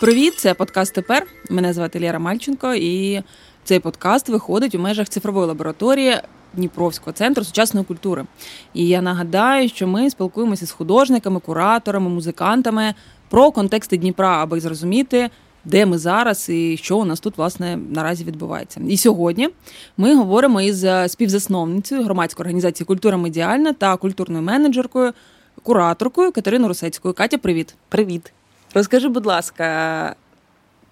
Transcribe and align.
Привіт, 0.00 0.34
це 0.38 0.54
подкаст 0.54 0.94
тепер. 0.94 1.26
Мене 1.50 1.72
звати 1.72 2.00
Лєра 2.00 2.18
Мальченко, 2.18 2.74
і 2.74 3.22
цей 3.64 3.80
подкаст 3.80 4.28
виходить 4.28 4.74
у 4.74 4.78
межах 4.78 5.08
цифрової 5.08 5.46
лабораторії 5.46 6.16
Дніпровського 6.54 7.12
центру 7.12 7.44
сучасної 7.44 7.86
культури. 7.86 8.24
І 8.74 8.88
я 8.88 9.02
нагадаю, 9.02 9.68
що 9.68 9.86
ми 9.86 10.10
спілкуємося 10.10 10.66
з 10.66 10.70
художниками, 10.70 11.40
кураторами, 11.40 12.08
музикантами 12.08 12.94
про 13.28 13.52
контексти 13.52 13.96
Дніпра, 13.96 14.42
аби 14.42 14.60
зрозуміти, 14.60 15.30
де 15.64 15.86
ми 15.86 15.98
зараз 15.98 16.48
і 16.48 16.76
що 16.76 16.98
у 16.98 17.04
нас 17.04 17.20
тут 17.20 17.38
власне 17.38 17.78
наразі 17.90 18.24
відбувається. 18.24 18.80
І 18.88 18.96
сьогодні 18.96 19.48
ми 19.96 20.14
говоримо 20.14 20.60
із 20.60 20.86
співзасновницею 21.08 22.02
громадської 22.02 22.42
організації 22.42 22.86
Культура 22.86 23.16
медіальна 23.16 23.72
та 23.72 23.96
культурною 23.96 24.42
менеджеркою, 24.44 25.12
кураторкою 25.62 26.32
Катериною 26.32 26.68
Русецькою. 26.68 27.14
Катя, 27.14 27.38
привіт. 27.38 27.74
Привіт. 27.88 28.32
Розкажи, 28.74 29.08
будь 29.08 29.26
ласка, 29.26 30.16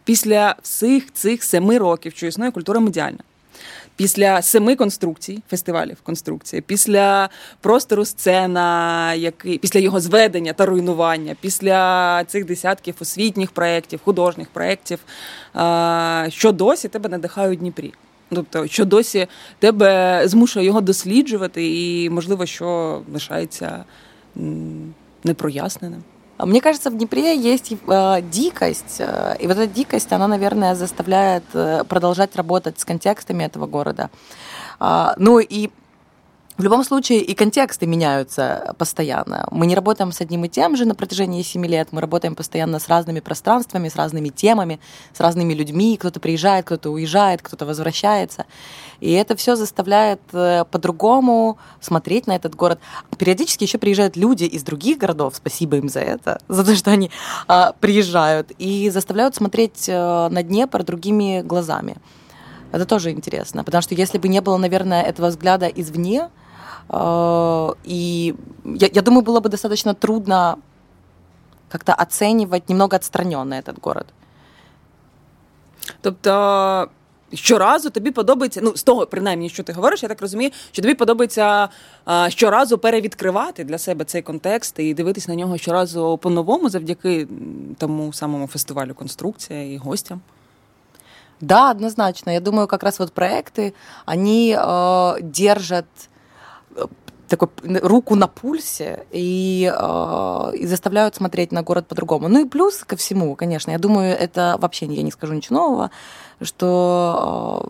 після 0.05 0.57
всіх 0.63 1.13
цих 1.13 1.45
семи 1.45 1.79
років, 1.79 2.13
що 2.17 2.27
існує 2.27 2.51
культура 2.51 2.81
медіальна, 2.81 3.19
після 3.97 4.43
семи 4.43 4.77
конструкцій, 4.77 5.43
фестивалів 5.49 5.97
конструкції, 6.03 6.63
після 6.63 7.29
простору 7.61 8.05
сцена, 8.05 9.15
який 9.15 9.59
після 9.59 9.81
його 9.81 10.01
зведення 10.01 10.53
та 10.53 10.67
руйнування, 10.67 11.37
після 11.41 12.25
цих 12.25 12.45
десятків 12.45 12.95
освітніх 13.01 13.51
проєктів, 13.51 14.01
художніх 14.05 14.49
проєктів, 14.49 14.99
що 16.29 16.53
досі 16.53 16.89
тебе 16.89 17.09
надихає 17.09 17.51
у 17.51 17.55
Дніпрі. 17.55 17.93
Тобто, 18.31 18.67
що 18.67 18.85
досі 18.85 19.27
тебе 19.59 20.23
змушує 20.25 20.67
його 20.67 20.81
досліджувати, 20.81 21.77
і 21.77 22.11
можливо, 22.11 22.47
що 22.47 23.01
лишається 23.13 23.85
непроясненим. 25.25 26.03
Мне 26.39 26.61
кажется, 26.61 26.91
в 26.91 26.97
Днепре 26.97 27.37
есть 27.37 27.73
э, 27.73 28.23
дикость, 28.23 28.97
э, 29.01 29.37
и 29.41 29.47
вот 29.47 29.57
эта 29.57 29.67
дикость, 29.67 30.13
она, 30.13 30.29
наверное, 30.29 30.75
заставляет 30.77 31.45
э, 31.53 31.83
продолжать 31.85 32.37
работать 32.37 32.79
с 32.79 32.85
контекстами 32.85 33.43
этого 33.43 33.67
города. 33.67 34.11
Э, 34.79 35.15
ну 35.17 35.41
и 35.41 35.71
в 36.59 36.63
любом 36.65 36.83
случае 36.83 37.21
и 37.21 37.35
контексты 37.35 37.87
меняются 37.87 38.75
постоянно. 38.79 39.47
Мы 39.53 39.67
не 39.67 39.77
работаем 39.77 40.11
с 40.11 40.21
одним 40.21 40.45
и 40.45 40.49
тем 40.49 40.77
же 40.77 40.87
на 40.87 40.97
протяжении 40.97 41.43
семи 41.43 41.69
лет, 41.69 41.89
мы 41.93 42.01
работаем 42.01 42.35
постоянно 42.35 42.81
с 42.81 42.89
разными 42.89 43.21
пространствами, 43.21 43.89
с 43.89 43.95
разными 43.95 44.29
темами, 44.31 44.81
с 45.13 45.21
разными 45.21 45.55
людьми. 45.55 45.97
Кто-то 45.97 46.19
приезжает, 46.19 46.67
кто-то 46.67 46.91
уезжает, 46.91 47.43
кто-то 47.43 47.65
возвращается. 47.65 48.45
И 48.99 49.13
это 49.13 49.37
все 49.37 49.55
заставляет 49.55 50.21
э, 50.33 50.65
по-другому 50.69 51.59
смотреть 51.81 52.27
на 52.27 52.35
этот 52.35 52.57
город. 52.57 52.81
Периодически 53.17 53.63
еще 53.63 53.79
приезжают 53.79 54.17
люди 54.17 54.43
из 54.43 54.65
других 54.65 54.99
городов, 54.99 55.37
спасибо 55.37 55.77
им 55.77 55.89
за 55.89 56.01
это, 56.01 56.41
за 56.49 56.65
то, 56.65 56.75
что 56.75 56.91
они 56.91 57.13
а, 57.47 57.73
приезжают, 57.79 58.51
и 58.59 58.91
заставляют 58.91 59.37
смотреть 59.37 59.89
э, 59.89 60.29
на 60.29 60.43
Днепр 60.43 60.83
другими 60.83 61.41
глазами. 61.43 61.99
Это 62.73 62.85
тоже 62.85 63.13
интересно, 63.13 63.63
потому 63.63 63.81
что 63.81 63.95
если 63.95 64.19
бы 64.19 64.29
не 64.29 64.41
было, 64.41 64.57
наверное, 64.57 65.03
этого 65.03 65.29
взгляда 65.29 65.67
извне, 65.67 66.29
и 67.86 68.36
я, 68.66 68.90
я 68.94 69.02
думаю, 69.02 69.24
было 69.24 69.40
бы 69.40 69.50
достаточно 69.50 69.94
трудно 69.94 70.58
как-то 71.70 71.94
оценивать 71.94 72.70
немного 72.70 72.96
отстраненно 72.96 73.56
этот 73.56 73.80
город. 73.82 74.06
Тобто 76.02 76.90
щоразу 77.34 77.90
тобі 77.90 78.12
подобається, 78.12 78.60
ну 78.64 78.76
з 78.76 78.84
того, 78.84 79.06
принаймні, 79.06 79.50
що 79.50 79.64
ти 79.64 79.74
говориш, 79.74 80.04
я 80.04 80.10
так 80.10 80.22
розумію, 80.22 80.52
що 80.72 80.82
тобі 80.82 80.94
подобається 80.94 81.70
а, 82.06 82.30
щоразу 82.30 82.78
перевідкривати 82.78 83.64
для 83.64 83.78
себе 83.78 84.06
цей 84.06 84.22
контекст 84.22 84.80
і 84.80 84.94
дивитись 84.94 85.28
на 85.28 85.36
нього 85.36 85.58
щоразу 85.58 86.18
по-новому 86.18 86.70
завдяки 86.70 87.28
тому 87.78 88.14
самому 88.14 88.48
фестивалю 88.48 88.94
конструкція 88.94 89.74
і 89.74 89.78
гостям. 89.78 90.22
Да, 91.42 91.72
однозначно. 91.72 92.32
Я 92.32 92.40
думаю, 92.40 92.68
как 92.68 92.84
раз 92.84 93.00
вот 93.00 93.12
проекты, 93.12 93.74
они 94.06 94.56
э, 94.58 95.22
держат 95.22 95.86
такой 97.29 97.49
руку 97.83 98.15
на 98.15 98.27
пульсе 98.27 99.07
и, 99.13 99.73
э, 99.73 100.57
и 100.57 100.67
заставляют 100.67 101.15
смотреть 101.15 101.53
на 101.53 101.63
город 101.63 101.87
по-другому. 101.87 102.29
Ну 102.29 102.45
и 102.45 102.49
плюс 102.49 102.79
ко 102.85 102.97
всему, 102.97 103.35
конечно, 103.37 103.71
я 103.71 103.79
думаю, 103.79 104.17
это 104.17 104.57
вообще 104.59 104.87
я 104.87 105.03
не 105.03 105.11
скажу 105.11 105.35
ничего 105.35 105.57
нового, 105.57 105.91
что, 106.41 107.69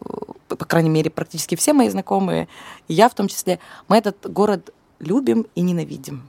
э, 0.50 0.54
по 0.56 0.64
крайней 0.64 0.90
мере, 0.90 1.10
практически 1.10 1.56
все 1.56 1.72
мои 1.72 1.88
знакомые, 1.88 2.48
я 2.88 3.08
в 3.08 3.14
том 3.14 3.28
числе, 3.28 3.58
мы 3.88 3.96
этот 3.98 4.30
город 4.32 4.72
любим 5.00 5.46
и 5.54 5.60
ненавидим. 5.60 6.28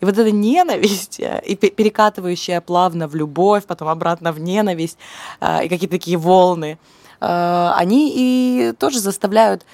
И 0.00 0.04
вот 0.04 0.18
эта 0.18 0.30
ненависть, 0.30 1.20
э, 1.20 1.42
и 1.44 1.56
перекатывающая 1.56 2.60
плавно 2.60 3.08
в 3.08 3.14
любовь, 3.14 3.64
потом 3.66 3.88
обратно 3.88 4.32
в 4.32 4.40
ненависть, 4.40 4.98
и 5.40 5.68
какие-то 5.68 5.96
такие 5.96 6.16
волны, 6.16 6.78
они 7.20 8.12
и 8.16 8.72
тоже 8.78 9.00
заставляют 9.00 9.64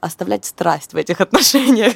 оставлять 0.00 0.44
страсть 0.44 0.94
в 0.94 0.96
этих 0.96 1.20
отношениях. 1.20 1.92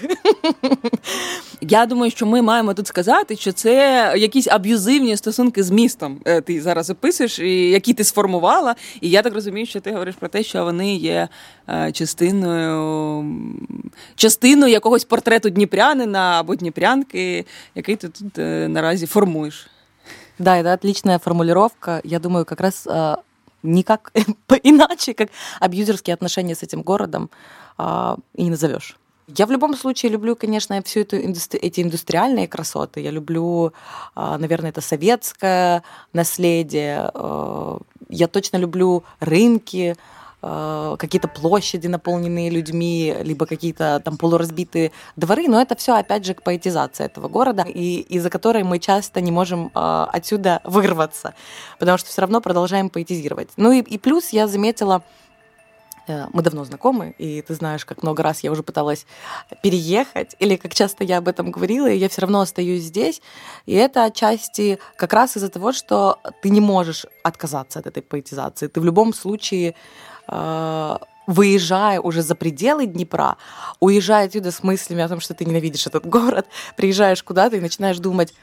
Я 1.61 1.87
думаю, 1.87 2.11
що 2.11 2.27
ми 2.27 2.43
маємо 2.43 2.75
тут 2.75 2.87
сказати, 2.87 3.37
що 3.37 3.53
це 3.53 4.13
якісь 4.17 4.49
аб'юзивні 4.49 5.17
стосунки 5.17 5.63
з 5.63 5.71
містом. 5.71 6.21
Е, 6.25 6.41
ти 6.41 6.61
зараз 6.61 6.91
описуєш, 6.91 7.39
і 7.39 7.71
які 7.71 7.95
ти 7.95 8.05
сформувала. 8.05 8.75
І 9.01 9.11
я 9.11 9.23
так 9.23 9.35
розумію, 9.35 9.67
що 9.67 9.81
ти 9.81 9.93
говориш 9.93 10.15
про 10.15 10.29
те, 10.29 10.43
що 10.43 10.65
вони 10.65 10.97
є 10.97 11.29
е, 11.69 11.93
частиною 11.93 13.25
частиною 14.17 14.73
якогось 14.73 15.05
портрету 15.05 15.51
дніпрянина 15.51 16.41
або 16.41 16.55
дніпрянки, 16.55 17.45
який 17.75 17.97
ти 17.97 18.09
тут 18.09 18.39
е, 18.39 18.69
наразі 18.69 19.07
формуєш. 19.07 19.67
Да, 20.39 20.57
это 20.57 20.75
отличная 20.75 21.19
формулировка. 21.19 22.01
Я 22.05 22.19
думаю, 22.19 22.45
как 22.45 22.61
раз 22.61 22.89
никак 23.65 24.13
иначе, 24.63 25.15
как 25.15 25.31
абьюзерские 25.61 26.15
отношения 26.15 26.55
с 26.55 26.63
этим 26.63 26.83
городом 26.83 27.31
а, 27.79 28.17
и 28.35 28.45
не 28.45 28.51
назовешь. 28.51 28.97
Я 29.27 29.47
в 29.47 29.51
любом 29.51 29.75
случае 29.75 30.13
люблю, 30.13 30.37
конечно, 30.37 30.81
всю 30.83 31.01
эту 31.01 31.17
индустри- 31.17 31.59
эти 31.59 31.81
индустриальные 31.81 32.47
красоты. 32.47 33.01
Я 33.01 33.11
люблю, 33.11 33.73
а, 34.15 34.37
наверное, 34.37 34.71
это 34.71 34.83
советское 34.83 35.83
наследие. 36.13 37.11
А, 37.15 37.79
я 38.11 38.29
точно 38.29 38.59
люблю 38.59 39.03
рынки, 39.21 39.97
Э, 40.47 40.97
какие-то 40.99 41.27
площади, 41.27 41.87
наполненные 41.87 42.51
людьми, 42.51 43.17
либо 43.23 43.47
какие-то 43.47 44.03
там 44.05 44.19
полуразбитые 44.19 44.93
дворы, 45.17 45.49
но 45.49 45.59
это 45.59 45.75
все 45.75 45.95
опять 45.95 46.27
же 46.27 46.35
к 46.35 46.43
поэтизации 46.43 47.07
этого 47.07 47.29
города, 47.29 47.63
и 47.63 48.01
из-за 48.01 48.29
которой 48.29 48.63
мы 48.63 48.79
часто 48.79 49.23
не 49.23 49.33
можем 49.33 49.71
э, 49.75 50.07
отсюда 50.13 50.61
вырваться, 50.65 51.33
потому 51.79 51.97
что 51.97 52.11
все 52.11 52.21
равно 52.21 52.43
продолжаем 52.43 52.91
поэтизировать. 52.91 53.49
Ну 53.57 53.73
и, 53.73 53.81
и 53.81 53.97
плюс 53.97 54.31
я 54.31 54.47
заметила, 54.47 55.03
э, 56.09 56.27
мы 56.31 56.43
давно 56.43 56.65
знакомы, 56.65 57.15
и 57.17 57.41
ты 57.41 57.55
знаешь, 57.55 57.87
как 57.87 58.03
много 58.03 58.23
раз 58.23 58.41
я 58.41 58.53
уже 58.53 58.63
пыталась 58.63 59.07
переехать, 59.63 60.37
или 60.41 60.57
как 60.57 60.75
часто 60.75 61.05
я 61.05 61.19
об 61.19 61.29
этом 61.29 61.53
говорила, 61.53 61.87
и 61.87 61.97
я 61.97 62.11
все 62.11 62.21
равно 62.21 62.41
остаюсь 62.43 62.83
здесь. 62.83 63.23
И 63.65 63.73
это 63.73 64.05
отчасти 64.05 64.79
как 64.97 65.15
раз 65.15 65.39
из-за 65.39 65.49
того, 65.49 65.73
что 65.73 66.19
ты 66.43 66.51
не 66.51 66.61
можешь 66.61 67.07
отказаться 67.23 67.79
от 67.79 67.87
этой 67.87 68.03
поэтизации. 68.03 68.67
Ты 68.67 68.79
в 68.83 68.85
любом 68.85 69.15
случае 69.15 69.75
выезжая 71.27 72.01
уже 72.01 72.23
за 72.23 72.35
пределы 72.35 72.87
Днепра, 72.87 73.37
уезжая 73.81 74.27
отсюда 74.27 74.51
с 74.51 74.63
мыслями 74.63 75.03
о 75.03 75.09
том, 75.09 75.21
что 75.21 75.35
ты 75.35 75.45
ненавидишь 75.45 75.87
этот 75.87 76.07
город, 76.07 76.47
приезжаешь 76.77 77.23
куда-то 77.23 77.57
и 77.57 77.61
начинаешь 77.61 77.99
думать, 77.99 78.35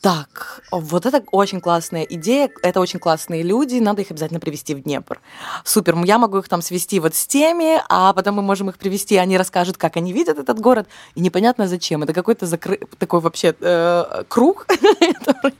так, 0.00 0.62
вот 0.70 1.06
это 1.06 1.24
очень 1.32 1.60
классная 1.60 2.02
идея, 2.02 2.50
это 2.62 2.80
очень 2.80 2.98
классные 2.98 3.42
люди, 3.42 3.78
надо 3.78 4.02
их 4.02 4.10
обязательно 4.10 4.40
привести 4.40 4.74
в 4.74 4.82
Днепр. 4.82 5.20
Супер, 5.64 5.96
я 6.04 6.18
могу 6.18 6.38
их 6.38 6.48
там 6.48 6.62
свести 6.62 7.00
вот 7.00 7.14
с 7.14 7.26
теми, 7.26 7.80
а 7.88 8.12
потом 8.12 8.36
мы 8.36 8.42
можем 8.42 8.68
их 8.68 8.76
привести, 8.76 9.16
они 9.16 9.38
расскажут, 9.38 9.78
как 9.78 9.96
они 9.96 10.12
видят 10.12 10.38
этот 10.38 10.60
город, 10.60 10.86
и 11.14 11.20
непонятно 11.20 11.66
зачем. 11.66 12.02
Это 12.02 12.12
какой-то 12.12 12.46
закры... 12.46 12.78
такой 12.98 13.20
вообще 13.20 13.54
э, 13.58 14.24
круг, 14.28 14.66
который 15.18 15.54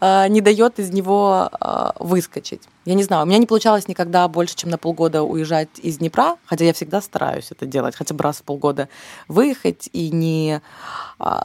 э, 0.00 0.28
не 0.28 0.40
дает 0.40 0.78
из 0.78 0.90
него 0.90 1.50
э, 1.60 1.90
выскочить. 2.00 2.62
Я 2.86 2.94
не 2.94 3.02
знаю, 3.02 3.24
у 3.24 3.26
меня 3.26 3.38
не 3.38 3.46
получалось 3.46 3.88
никогда 3.88 4.26
больше, 4.28 4.56
чем 4.56 4.70
на 4.70 4.78
полгода 4.78 5.22
уезжать 5.22 5.68
из 5.82 5.98
Днепра, 5.98 6.36
хотя 6.46 6.64
я 6.64 6.72
всегда 6.72 7.00
стараюсь 7.00 7.48
это 7.50 7.66
делать, 7.66 7.94
хотя 7.94 8.14
бы 8.14 8.24
раз 8.24 8.38
в 8.38 8.42
полгода 8.42 8.88
выехать 9.28 9.90
и 9.92 10.10
не, 10.10 10.62
э, 11.20 11.38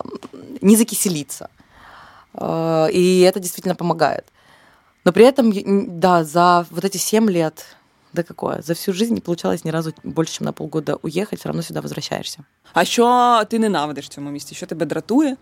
не 0.62 0.76
закиселиться. 0.76 1.50
Э, 2.35 2.89
и 2.93 3.21
это 3.21 3.41
действительно 3.41 3.75
помогает. 3.75 4.25
Но 5.05 5.13
при 5.13 5.25
этом, 5.25 5.53
да, 6.01 6.25
за 6.25 6.67
вот 6.71 6.85
эти 6.85 6.97
семь 6.97 7.31
лет, 7.31 7.77
да 8.13 8.23
какое, 8.23 8.63
за 8.63 8.75
всю 8.75 8.93
жизнь 8.93 9.15
не 9.15 9.21
получалось 9.21 9.65
ни 9.65 9.71
разу 9.71 9.93
больше, 10.03 10.35
чем 10.35 10.45
на 10.47 10.53
полгода 10.53 10.97
уехать, 11.03 11.39
все 11.39 11.49
равно 11.49 11.63
сюда 11.63 11.81
возвращаешься. 11.81 12.45
А 12.73 12.85
що 12.85 13.43
ти 13.49 13.59
ненавидиш 13.59 14.05
в 14.05 14.09
цьому 14.09 14.31
місті? 14.31 14.55
Що 14.55 14.67
тебе 14.67 14.87
дратує? 14.87 15.37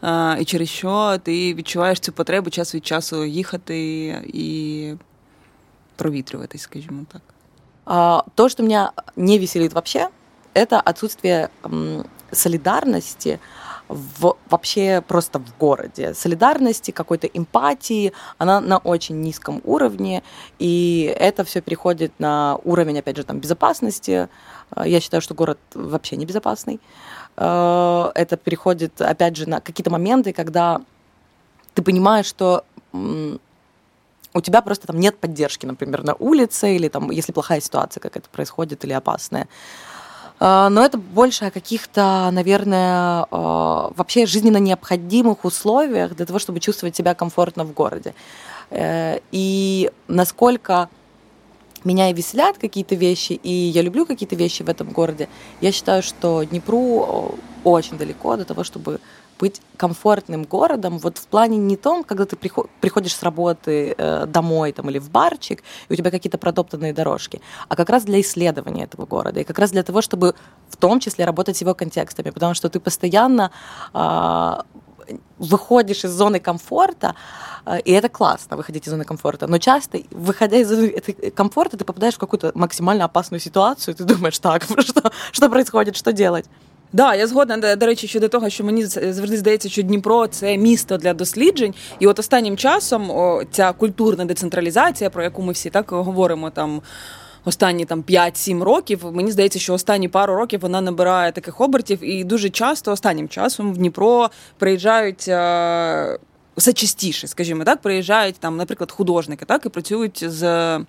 А, 0.00 0.36
і 0.40 0.44
через 0.44 0.68
що 0.68 1.18
ти 1.22 1.54
відчуваєш 1.54 2.00
цю 2.00 2.12
потребу 2.12 2.50
час 2.50 2.74
від 2.74 2.86
часу 2.86 3.24
їхати 3.24 4.08
і 4.26 4.94
провітрюватись, 5.96 6.62
скажімо 6.62 7.04
так? 7.12 7.22
А, 7.84 8.22
то, 8.34 8.48
что 8.48 8.62
меня 8.62 8.92
не 9.16 9.38
веселит 9.38 9.72
вообще, 9.72 10.08
это 10.54 10.82
отсутствие 10.90 11.48
м, 11.64 12.04
солидарности 12.32 13.38
в, 13.91 14.37
вообще 14.49 15.03
просто 15.05 15.39
в 15.39 15.57
городе. 15.57 16.13
Солидарности, 16.13 16.91
какой-то 16.91 17.27
эмпатии, 17.27 18.13
она 18.37 18.61
на 18.61 18.77
очень 18.77 19.21
низком 19.21 19.61
уровне, 19.65 20.23
и 20.59 21.13
это 21.19 21.43
все 21.43 21.61
переходит 21.61 22.11
на 22.19 22.57
уровень, 22.63 22.99
опять 22.99 23.17
же, 23.17 23.23
там, 23.23 23.39
безопасности. 23.39 24.29
Я 24.83 24.99
считаю, 25.01 25.21
что 25.21 25.33
город 25.33 25.59
вообще 25.73 26.15
не 26.15 26.25
безопасный. 26.25 26.79
Это 27.35 28.39
переходит, 28.43 29.01
опять 29.01 29.35
же, 29.35 29.49
на 29.49 29.59
какие-то 29.59 29.91
моменты, 29.91 30.31
когда 30.33 30.81
ты 31.73 31.81
понимаешь, 31.81 32.25
что 32.25 32.63
у 34.33 34.41
тебя 34.41 34.61
просто 34.61 34.87
там 34.87 34.99
нет 34.99 35.17
поддержки, 35.17 35.65
например, 35.65 36.03
на 36.03 36.13
улице, 36.13 36.75
или 36.75 36.87
там, 36.87 37.11
если 37.11 37.33
плохая 37.33 37.59
ситуация 37.59 37.99
какая-то 37.99 38.29
происходит 38.29 38.85
или 38.85 38.93
опасная. 38.93 39.47
А, 40.43 40.69
но 40.69 40.83
это 40.83 40.97
больше 40.97 41.45
о 41.45 41.51
каких-то, 41.51 42.29
наверное, 42.31 43.27
а, 43.29 43.91
вообще 43.95 44.25
жизненно 44.25 44.57
необходимых 44.57 45.45
условиях 45.45 46.15
для 46.15 46.25
того, 46.25 46.39
чтобы 46.39 46.59
чувствовать 46.59 46.95
себя 46.95 47.13
комфортно 47.13 47.63
в 47.63 47.73
городе. 47.73 48.15
Э, 48.71 49.19
и 49.31 49.91
насколько 50.07 50.89
меня 51.83 52.09
и 52.09 52.13
веселят 52.13 52.57
какие-то 52.57 52.95
вещи, 52.95 53.33
и 53.33 53.51
я 53.51 53.83
люблю 53.83 54.07
какие-то 54.07 54.35
вещи 54.35 54.63
в 54.63 54.69
этом 54.69 54.89
городе, 54.89 55.29
я 55.61 55.71
считаю, 55.71 56.01
что 56.01 56.41
Днепру 56.41 57.37
очень 57.63 57.99
далеко 57.99 58.35
до 58.35 58.45
того, 58.45 58.63
чтобы 58.63 58.99
быть 59.41 59.61
комфортным 59.77 60.43
городом 60.43 60.99
вот 60.99 61.17
в 61.17 61.27
плане 61.27 61.57
не 61.57 61.75
том, 61.75 62.03
когда 62.03 62.25
ты 62.25 62.35
приходишь 62.35 63.15
с 63.15 63.23
работы 63.23 63.95
э, 63.97 64.25
домой 64.27 64.71
там, 64.71 64.89
или 64.89 64.99
в 64.99 65.09
барчик, 65.09 65.63
и 65.89 65.93
у 65.93 65.95
тебя 65.95 66.11
какие-то 66.11 66.37
протоптанные 66.37 66.93
дорожки, 66.93 67.41
а 67.67 67.75
как 67.75 67.89
раз 67.89 68.03
для 68.03 68.19
исследования 68.19 68.83
этого 68.83 69.05
города, 69.05 69.39
и 69.39 69.43
как 69.43 69.59
раз 69.59 69.71
для 69.71 69.83
того, 69.83 70.01
чтобы 70.01 70.35
в 70.69 70.77
том 70.77 70.99
числе 70.99 71.25
работать 71.25 71.57
с 71.57 71.61
его 71.61 71.73
контекстами, 71.73 72.29
потому 72.29 72.53
что 72.53 72.69
ты 72.69 72.79
постоянно 72.79 73.51
э, 73.93 74.53
выходишь 75.39 76.05
из 76.05 76.11
зоны 76.11 76.39
комфорта, 76.39 77.15
э, 77.65 77.79
и 77.79 77.91
это 77.91 78.09
классно, 78.09 78.57
выходить 78.57 78.87
из 78.87 78.91
зоны 78.91 79.05
комфорта. 79.05 79.47
Но 79.47 79.57
часто, 79.57 79.97
выходя 80.11 80.57
из 80.57 80.69
зоны 80.69 80.91
комфорта, 81.35 81.77
ты 81.77 81.85
попадаешь 81.85 82.15
в 82.15 82.19
какую-то 82.19 82.51
максимально 82.53 83.05
опасную 83.05 83.41
ситуацию, 83.41 83.95
и 83.95 83.97
ты 83.97 84.03
думаешь, 84.03 84.39
так, 84.39 84.63
что, 84.79 85.11
что 85.31 85.49
происходит, 85.49 85.95
что 85.95 86.13
делать? 86.13 86.45
Да, 86.93 87.15
я 87.15 87.27
згодна 87.27 87.75
до 87.75 87.85
речі 87.85 88.07
щодо 88.07 88.27
того, 88.27 88.49
що 88.49 88.63
мені 88.63 88.85
завжди 88.85 89.37
здається, 89.37 89.69
що 89.69 89.81
Дніпро 89.81 90.27
це 90.27 90.57
місто 90.57 90.97
для 90.97 91.13
досліджень, 91.13 91.73
і 91.99 92.07
от 92.07 92.19
останнім 92.19 92.57
часом 92.57 93.11
о, 93.11 93.43
ця 93.51 93.71
культурна 93.71 94.25
децентралізація, 94.25 95.09
про 95.09 95.23
яку 95.23 95.41
ми 95.41 95.53
всі 95.53 95.69
так 95.69 95.91
говоримо 95.91 96.49
там. 96.49 96.81
Останні 97.45 97.85
там 97.85 98.03
5-7 98.03 98.63
років 98.63 99.05
мені 99.11 99.31
здається, 99.31 99.59
що 99.59 99.73
останні 99.73 100.07
пару 100.07 100.35
років 100.35 100.59
вона 100.59 100.81
набирає 100.81 101.31
таких 101.31 101.61
обертів, 101.61 102.03
і 102.03 102.23
дуже 102.23 102.49
часто 102.49 102.91
останнім 102.91 103.29
часом 103.29 103.73
в 103.73 103.77
Дніпро 103.77 104.29
приїжджають 104.57 105.25
е, 105.27 106.19
все 106.57 106.73
частіше, 106.73 107.27
скажімо 107.27 107.63
так, 107.63 107.81
приїжджають 107.81 108.35
там, 108.39 108.57
наприклад, 108.57 108.91
художники, 108.91 109.45
так 109.45 109.65
і 109.65 109.69
працюють 109.69 110.23
з 110.27 110.79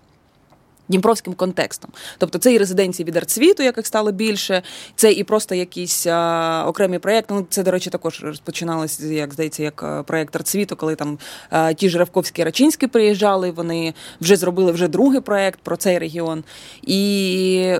дніпровським 0.92 1.34
контекстом. 1.34 1.90
Тобто 2.18 2.38
це 2.38 2.52
і 2.52 2.58
резиденції 2.58 3.06
від 3.06 3.16
артсвіту, 3.16 3.62
яких 3.62 3.86
стало 3.86 4.12
більше, 4.12 4.62
це 4.96 5.12
і 5.12 5.24
просто 5.24 5.54
якісь 5.54 6.06
а, 6.06 6.64
окремі 6.68 6.98
проєкти. 6.98 7.34
Ну, 7.34 7.46
це, 7.50 7.62
до 7.62 7.70
речі, 7.70 7.90
також 7.90 8.22
розпочиналося, 8.22 9.06
як 9.06 9.32
здається, 9.32 9.62
як 9.62 10.04
проєкт 10.06 10.36
артсвіту, 10.36 10.76
коли 10.76 10.94
там 10.94 11.18
а, 11.50 11.72
ті 11.72 11.88
ж 11.88 11.98
Равковські 11.98 12.44
Рачинські 12.44 12.86
приїжджали, 12.86 13.50
вони 13.50 13.94
вже 14.20 14.36
зробили 14.36 14.72
вже 14.72 14.88
другий 14.88 15.20
проєкт 15.20 15.60
про 15.62 15.76
цей 15.76 15.98
регіон. 15.98 16.44
І 16.82 17.74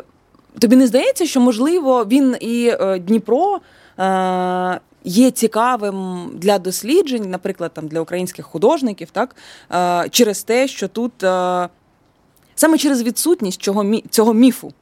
тобі 0.59 0.77
не 0.77 0.87
здається, 0.87 1.27
що 1.27 1.41
можливо 1.41 2.05
він 2.05 2.37
і 2.41 2.73
е, 2.81 2.99
Дніпро. 2.99 3.61
Е, 3.99 4.81
є 5.05 5.31
цікавим 5.31 6.31
для 6.35 6.59
досліджень, 6.59 7.31
наприклад, 7.31 7.71
там 7.75 7.89
для 7.89 8.01
українських 8.01 8.47
художників, 8.47 9.11
так 9.11 9.37
е, 9.73 10.09
через 10.11 10.43
те, 10.43 10.69
що 10.69 10.89
тут 10.89 11.13
Саме 12.55 12.79
через 12.79 13.03
відсутність 13.03 13.63
цього, 13.63 14.01
цього 14.11 14.35
міфу. 14.35 14.73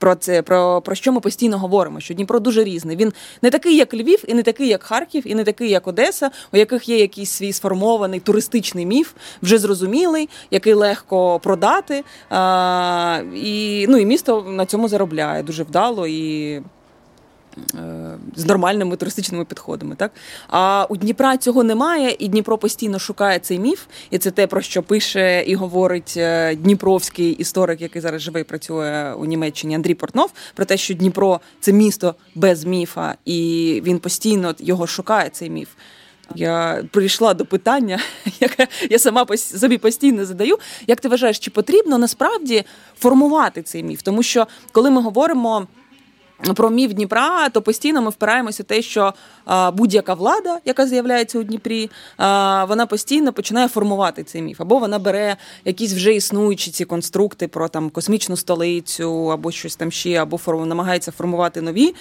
Про 0.00 0.14
це 0.14 0.42
про 0.42 0.80
про 0.80 0.94
що 0.94 1.12
ми 1.12 1.20
постійно 1.20 1.58
говоримо? 1.58 2.00
Що 2.00 2.14
Дніпро 2.14 2.40
дуже 2.40 2.64
різний. 2.64 2.96
Він 2.96 3.12
не 3.42 3.50
такий, 3.50 3.76
як 3.76 3.94
Львів, 3.94 4.24
і 4.28 4.34
не 4.34 4.42
такий, 4.42 4.68
як 4.68 4.82
Харків, 4.82 5.22
і 5.26 5.34
не 5.34 5.44
такий, 5.44 5.70
як 5.70 5.88
Одеса, 5.88 6.30
у 6.52 6.56
яких 6.56 6.88
є 6.88 6.98
якийсь 6.98 7.30
свій 7.30 7.52
сформований 7.52 8.20
туристичний 8.20 8.86
міф, 8.86 9.12
вже 9.42 9.58
зрозумілий, 9.58 10.28
який 10.50 10.72
легко 10.72 11.38
продати. 11.38 12.04
А, 12.30 13.22
І 13.34 13.86
ну 13.88 13.96
і 13.96 14.06
місто 14.06 14.42
на 14.48 14.66
цьому 14.66 14.88
заробляє 14.88 15.42
дуже 15.42 15.62
вдало 15.62 16.06
і. 16.06 16.62
Е, 17.74 18.18
з 18.36 18.46
нормальними 18.46 18.96
туристичними 18.96 19.44
підходами, 19.44 19.94
так 19.94 20.12
а 20.48 20.86
у 20.88 20.96
Дніпра 20.96 21.36
цього 21.36 21.64
немає, 21.64 22.16
і 22.18 22.28
Дніпро 22.28 22.58
постійно 22.58 22.98
шукає 22.98 23.38
цей 23.38 23.58
міф, 23.58 23.86
і 24.10 24.18
це 24.18 24.30
те, 24.30 24.46
про 24.46 24.60
що 24.60 24.82
пише 24.82 25.44
і 25.46 25.54
говорить 25.54 26.14
е, 26.16 26.54
Дніпровський 26.54 27.30
історик, 27.30 27.80
який 27.80 28.02
зараз 28.02 28.22
живе 28.22 28.40
і 28.40 28.44
працює 28.44 29.14
у 29.18 29.24
Німеччині 29.24 29.74
Андрій 29.74 29.94
Портнов, 29.94 30.32
про 30.54 30.64
те, 30.64 30.76
що 30.76 30.94
Дніпро 30.94 31.40
це 31.60 31.72
місто 31.72 32.14
без 32.34 32.64
міфа, 32.64 33.14
і 33.24 33.82
він 33.84 33.98
постійно 33.98 34.54
його 34.58 34.86
шукає. 34.86 35.30
Цей 35.30 35.50
міф. 35.50 35.68
Я 36.34 36.84
прийшла 36.90 37.34
до 37.34 37.46
питання, 37.46 38.00
яке 38.40 38.68
я 38.90 38.98
сама 38.98 39.26
собі 39.36 39.78
постійно 39.78 40.24
задаю. 40.24 40.58
Як 40.86 41.00
ти 41.00 41.08
вважаєш, 41.08 41.38
чи 41.38 41.50
потрібно 41.50 41.98
насправді 41.98 42.64
формувати 42.98 43.62
цей 43.62 43.82
міф? 43.82 44.02
Тому 44.02 44.22
що 44.22 44.46
коли 44.72 44.90
ми 44.90 45.02
говоримо 45.02 45.66
про 46.54 46.70
міф 46.70 46.92
Дніпра, 46.92 47.48
то 47.48 47.62
постійно 47.62 48.02
ми 48.02 48.10
впираємося 48.10 48.62
в 48.62 48.66
те, 48.66 48.82
що 48.82 49.14
будь-яка 49.72 50.14
влада, 50.14 50.58
яка 50.64 50.86
з'являється 50.86 51.38
у 51.38 51.42
Дніпрі, 51.42 51.90
вона 52.68 52.86
постійно 52.90 53.32
починає 53.32 53.68
формувати 53.68 54.24
цей 54.24 54.42
міф, 54.42 54.60
або 54.60 54.78
вона 54.78 54.98
бере 54.98 55.36
якісь 55.64 55.92
вже 55.92 56.14
існуючі 56.14 56.70
ці 56.70 56.84
конструкти 56.84 57.48
про 57.48 57.68
там 57.68 57.90
космічну 57.90 58.36
столицю, 58.36 59.32
або 59.32 59.50
щось 59.50 59.76
там 59.76 59.90
ще, 59.90 60.14
або 60.14 60.38
намагається 60.46 61.12
формувати 61.12 61.60
нові. 61.60 61.94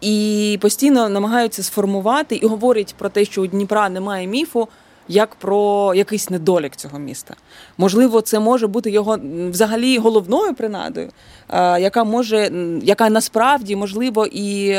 І 0.00 0.58
постійно 0.62 1.08
намагаються 1.08 1.62
сформувати 1.62 2.36
і 2.36 2.46
говорять 2.46 2.94
про 2.98 3.08
те, 3.08 3.24
що 3.24 3.42
у 3.42 3.46
Дніпра 3.46 3.88
немає 3.88 4.26
міфу 4.26 4.68
як 5.07 5.35
про 5.35 5.93
якийсь 5.95 6.29
недолік 6.29 6.75
цього 6.75 6.99
міста. 6.99 7.35
Можливо, 7.77 8.21
це 8.21 8.39
може 8.39 8.67
бути 8.67 8.91
його 8.91 9.17
взагалі 9.49 9.97
головною 9.97 10.53
принадою, 10.53 11.09
яка 11.79 12.03
може, 12.03 12.51
яка 12.83 13.09
насправді 13.09 13.75
можливо 13.75 14.27
і 14.31 14.77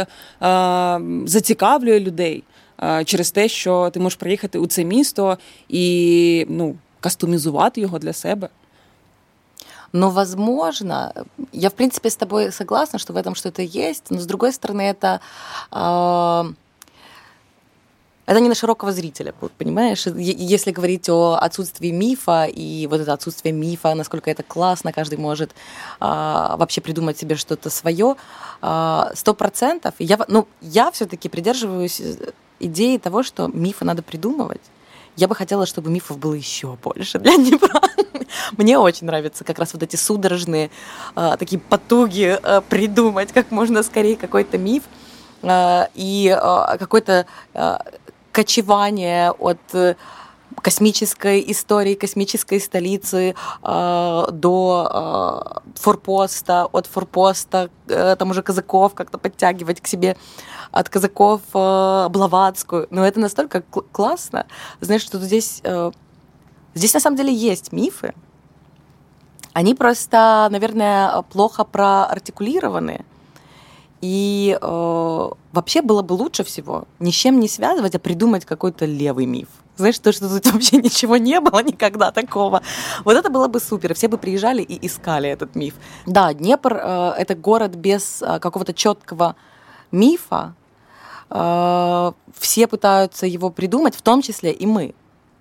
зацікавлює 1.27 2.01
людей 2.01 2.45
через 3.05 3.31
те, 3.31 3.49
що 3.49 3.91
ти 3.91 4.01
можеш 4.01 4.17
приїхати 4.17 4.59
у 4.59 4.67
це 4.67 4.85
місто 4.85 5.39
і 5.69 6.47
ну, 6.49 6.75
кастомізувати 7.01 7.81
його 7.81 7.99
для 7.99 8.13
себе. 8.13 8.49
Но, 9.93 10.11
возможно, 10.11 11.13
я, 11.53 11.69
в 11.69 11.73
принципе, 11.73 12.11
с 12.11 12.17
тобой 12.17 12.53
согласна, 12.53 12.99
что 12.99 13.13
в 13.13 13.17
этом 13.17 13.35
что-то 13.35 13.63
есть, 13.63 14.11
но, 14.11 14.21
с 14.21 14.27
другой 14.27 14.53
стороны, 14.53 14.83
это 14.83 15.21
э, 15.73 16.53
это 18.26 18.40
не 18.40 18.50
на 18.50 18.56
широкого 18.56 18.92
зрителя, 18.92 19.34
понимаешь? 19.58 20.08
Если 20.08 20.72
говорить 20.72 21.10
о 21.10 21.38
отсутствии 21.40 21.92
мифа 21.92 22.46
и 22.46 22.88
вот 22.88 23.02
это 23.02 23.14
отсутствие 23.14 23.54
мифа, 23.54 23.94
насколько 23.94 24.32
это 24.32 24.42
классно, 24.42 24.92
каждый 24.92 25.20
может 25.20 25.52
а, 26.00 26.58
вообще 26.58 26.82
придумать 26.82 27.20
себе 27.20 27.36
что-то 27.36 27.70
свое, 27.70 28.16
а, 28.62 29.12
сто 29.14 29.34
процентов. 29.34 29.94
Я, 30.00 30.20
ну, 30.28 30.48
я 30.62 30.90
все-таки 30.92 31.30
придерживаюсь 31.30 32.02
идеи 32.60 32.98
того, 32.98 33.22
что 33.22 33.48
мифы 33.48 33.86
надо 33.86 34.02
придумывать. 34.02 34.62
Я 35.16 35.28
бы 35.28 35.36
хотела, 35.36 35.66
чтобы 35.66 35.90
мифов 35.92 36.18
было 36.18 36.34
еще 36.34 36.78
больше 36.82 37.20
для 37.20 37.38
Днепра. 37.38 37.82
Мне 38.58 38.78
очень 38.78 39.08
нравятся 39.08 39.44
как 39.44 39.60
раз 39.60 39.74
вот 39.74 39.84
эти 39.84 39.96
судорожные 39.96 40.72
э, 41.16 41.36
такие 41.40 41.60
потуги 41.60 42.38
э, 42.42 42.62
придумать 42.68 43.32
как 43.32 43.52
можно 43.52 43.82
скорее 43.84 44.18
какой-то 44.18 44.58
миф 44.58 44.84
э, 45.42 45.88
и 45.94 46.36
э, 46.38 46.78
какой-то 46.78 47.28
э, 47.54 47.78
кочевание 48.36 49.32
от 49.32 49.60
э, 49.74 49.96
космической 50.62 51.44
истории, 51.52 51.96
космической 51.96 52.60
столицы 52.60 53.34
э, 53.64 54.28
до 54.32 55.62
э, 55.64 55.70
форпоста, 55.76 56.66
от 56.66 56.86
форпоста 56.88 57.70
э, 57.88 58.16
там 58.18 58.32
уже 58.32 58.42
казаков 58.42 58.94
как-то 58.94 59.18
подтягивать 59.18 59.80
к 59.80 59.88
себе, 59.88 60.18
от 60.72 60.90
казаков 60.90 61.42
э, 61.54 62.10
Блаватскую. 62.10 62.88
Но 62.90 63.06
это 63.06 63.22
настолько 63.22 63.62
кл- 63.62 63.86
классно, 63.94 64.46
знаешь, 64.82 65.04
что 65.04 65.18
здесь, 65.20 65.62
э, 65.64 65.92
здесь 66.74 66.94
на 66.94 67.00
самом 67.00 67.16
деле 67.16 67.34
есть 67.34 67.72
мифы, 67.72 68.14
они 69.54 69.76
просто, 69.76 70.50
наверное, 70.52 71.22
плохо 71.22 71.64
проартикулированы. 71.64 73.06
И 74.02 74.58
э, 74.62 75.30
вообще 75.52 75.82
было 75.82 76.02
бы 76.02 76.14
лучше 76.14 76.44
всего 76.44 76.86
ни 77.00 77.12
с 77.12 77.14
чем 77.14 77.40
не 77.40 77.48
связывать, 77.48 77.96
а 77.96 78.00
придумать 78.00 78.46
какой-то 78.46 78.86
левый 78.86 79.26
миф. 79.26 79.48
Знаешь, 79.78 80.00
то, 80.00 80.12
что 80.12 80.30
тут 80.30 80.46
вообще 80.54 80.78
ничего 80.78 81.18
не 81.18 81.40
было 81.40 81.64
никогда 81.64 82.12
такого. 82.12 82.62
Вот 83.04 83.16
это 83.16 83.30
было 83.30 83.48
бы 83.48 83.60
супер. 83.60 83.94
Все 83.94 84.08
бы 84.08 84.18
приезжали 84.18 84.62
и 84.62 84.86
искали 84.86 85.30
этот 85.30 85.56
миф. 85.56 85.76
Да, 86.06 86.34
Днепр 86.34 86.76
э,— 86.76 87.14
это 87.18 87.36
город 87.36 87.76
без 87.76 88.22
э, 88.22 88.40
какого-то 88.40 88.74
четкого 88.74 89.36
мифа, 89.92 90.54
э, 91.30 92.12
все 92.38 92.68
пытаются 92.68 93.26
его 93.26 93.50
придумать, 93.50 93.96
в 93.96 94.02
том 94.02 94.22
числе 94.22 94.52
и 94.52 94.66
мы. 94.66 94.94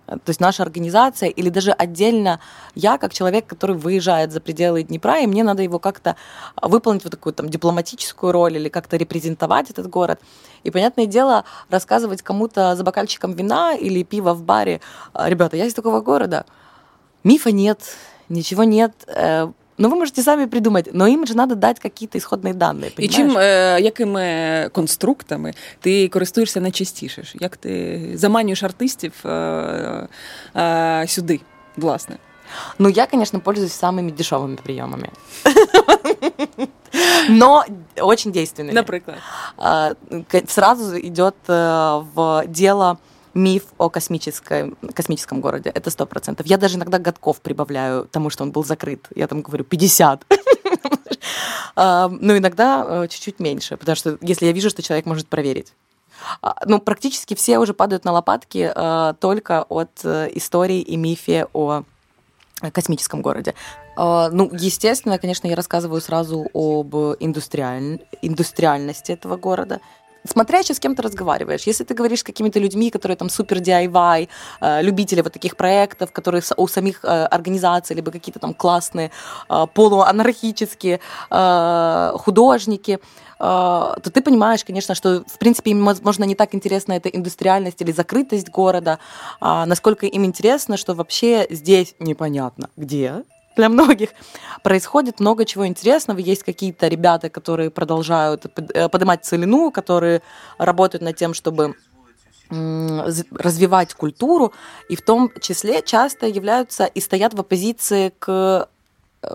То 0.06 0.28
есть 0.28 0.40
наша 0.40 0.62
организация 0.62 1.28
или 1.28 1.48
даже 1.48 1.72
отдельно 1.72 2.40
я, 2.74 2.98
как 2.98 3.12
человек, 3.12 3.46
который 3.46 3.76
выезжает 3.76 4.32
за 4.32 4.40
пределы 4.40 4.82
Днепра, 4.82 5.20
и 5.20 5.26
мне 5.26 5.42
надо 5.44 5.62
его 5.62 5.78
как-то 5.78 6.16
выполнить 6.60 7.04
вот 7.04 7.10
такую 7.10 7.32
там 7.32 7.48
дипломатическую 7.48 8.32
роль 8.32 8.56
или 8.56 8.68
как-то 8.68 8.96
репрезентовать 8.96 9.70
этот 9.70 9.88
город. 9.88 10.20
И, 10.62 10.70
понятное 10.70 11.06
дело, 11.06 11.44
рассказывать 11.70 12.22
кому-то 12.22 12.76
за 12.76 12.84
бокальчиком 12.84 13.32
вина 13.32 13.74
или 13.74 14.02
пива 14.02 14.34
в 14.34 14.42
баре, 14.42 14.80
ребята, 15.14 15.56
я 15.56 15.66
из 15.66 15.74
такого 15.74 16.00
города, 16.00 16.44
мифа 17.22 17.50
нет, 17.50 17.80
ничего 18.28 18.64
нет, 18.64 18.92
э, 19.06 19.50
Ну, 19.81 19.89
ви 19.89 19.95
можете 19.95 20.23
самі 20.23 20.47
придумати, 20.47 20.91
але 20.95 21.09
їм 21.09 21.27
же 21.27 21.33
треба 21.33 21.55
дати 21.55 21.81
якісь 21.83 22.09
ісходні 22.13 22.53
дані. 22.53 22.91
І 22.97 23.07
чим, 23.07 23.37
е, 23.37 23.79
якими 23.81 24.69
конструктами 24.73 25.53
ти 25.79 26.07
користуєшся 26.07 26.61
найчастіше? 26.61 27.23
Як 27.39 27.57
ти 27.57 28.01
заманюєш 28.15 28.63
артистів 28.63 29.13
е, 29.25 30.07
е, 30.55 31.05
сюди, 31.07 31.39
власне? 31.77 32.17
Ну, 32.79 32.89
я, 32.89 33.05
конечно, 33.05 33.39
пользуюсь 33.39 33.73
самыми 33.73 34.11
дешевыми 34.11 34.55
приемами. 34.55 35.09
Но 37.29 37.63
очень 38.01 38.31
действенными. 38.31 38.73
Например? 38.73 39.17
Сразу 40.47 40.97
идет 40.97 41.35
э, 41.47 42.03
в 42.15 42.43
дело 42.47 42.97
миф 43.34 43.64
о 43.78 43.88
космическом, 43.88 44.76
космическом 44.94 45.40
городе. 45.40 45.70
Это 45.70 45.90
сто 45.90 46.06
процентов. 46.06 46.46
Я 46.46 46.56
даже 46.56 46.76
иногда 46.76 46.98
годков 46.98 47.40
прибавляю 47.40 48.06
тому, 48.06 48.30
что 48.30 48.44
он 48.44 48.52
был 48.52 48.64
закрыт. 48.64 49.08
Я 49.14 49.26
там 49.26 49.42
говорю 49.42 49.64
50. 49.64 50.26
А, 51.76 52.08
Но 52.08 52.36
иногда 52.36 52.86
э, 52.86 53.08
чуть-чуть 53.08 53.40
меньше, 53.40 53.76
потому 53.76 53.96
что 53.96 54.16
если 54.20 54.46
я 54.46 54.52
вижу, 54.52 54.70
что 54.70 54.80
человек 54.80 55.06
может 55.06 55.26
проверить. 55.26 55.72
А, 56.40 56.54
ну, 56.66 56.78
практически 56.78 57.34
все 57.34 57.58
уже 57.58 57.74
падают 57.74 58.04
на 58.04 58.12
лопатки 58.12 58.72
э, 58.74 59.14
только 59.18 59.62
от 59.62 59.90
э, 60.04 60.30
истории 60.34 60.80
и 60.80 60.96
мифе 60.96 61.48
о 61.52 61.82
космическом 62.72 63.22
городе. 63.22 63.54
А, 63.96 64.30
ну, 64.30 64.50
естественно, 64.52 65.18
конечно, 65.18 65.46
я 65.46 65.56
рассказываю 65.56 66.00
сразу 66.00 66.46
об 66.52 66.94
индустриаль... 67.20 68.00
индустриальности 68.22 69.12
этого 69.12 69.36
города 69.36 69.80
смотря 70.24 70.58
еще 70.58 70.74
с 70.74 70.80
кем 70.80 70.94
ты 70.94 71.02
разговариваешь. 71.02 71.62
Если 71.66 71.84
ты 71.84 71.94
говоришь 71.94 72.20
с 72.20 72.24
какими-то 72.24 72.58
людьми, 72.58 72.90
которые 72.90 73.16
там 73.16 73.28
супер 73.28 73.58
DIY, 73.58 74.28
э, 74.60 74.82
любители 74.82 75.20
вот 75.20 75.32
таких 75.32 75.56
проектов, 75.56 76.12
которые 76.12 76.42
у 76.56 76.68
самих 76.68 77.04
э, 77.04 77.08
организаций, 77.26 77.96
либо 77.96 78.10
какие-то 78.10 78.40
там 78.40 78.54
классные 78.54 79.10
э, 79.48 79.66
полуанархические 79.74 81.00
художники, 82.18 82.98
то 83.38 83.96
ты 84.02 84.20
понимаешь, 84.22 84.64
конечно, 84.64 84.94
что, 84.94 85.24
в 85.26 85.38
принципе, 85.38 85.72
им, 85.72 85.84
возможно, 85.84 86.24
не 86.24 86.34
так 86.34 86.54
интересна 86.54 86.94
эта 86.94 87.08
индустриальность 87.08 87.80
или 87.82 87.92
закрытость 87.92 88.48
города, 88.48 88.98
а 89.40 89.66
насколько 89.66 90.06
им 90.06 90.24
интересно, 90.24 90.76
что 90.76 90.94
вообще 90.94 91.46
здесь 91.50 91.94
непонятно 91.98 92.70
где, 92.76 93.24
для 93.56 93.68
многих. 93.68 94.10
Происходит 94.62 95.20
много 95.20 95.44
чего 95.44 95.66
интересного. 95.66 96.18
Есть 96.18 96.42
какие-то 96.42 96.88
ребята, 96.88 97.30
которые 97.30 97.70
продолжают 97.70 98.46
э, 98.74 98.88
поднимать 98.88 99.24
целину, 99.24 99.70
которые 99.70 100.22
работают 100.58 101.02
над 101.02 101.16
тем, 101.16 101.34
чтобы 101.34 101.74
развивать 102.50 103.94
культуру, 103.94 104.52
и 104.90 104.96
в 104.96 105.02
том 105.02 105.30
числе 105.40 105.82
часто 105.82 106.26
являются 106.26 106.84
и 106.84 107.00
стоят 107.00 107.32
в 107.32 107.40
оппозиции 107.40 108.12
к 108.18 108.68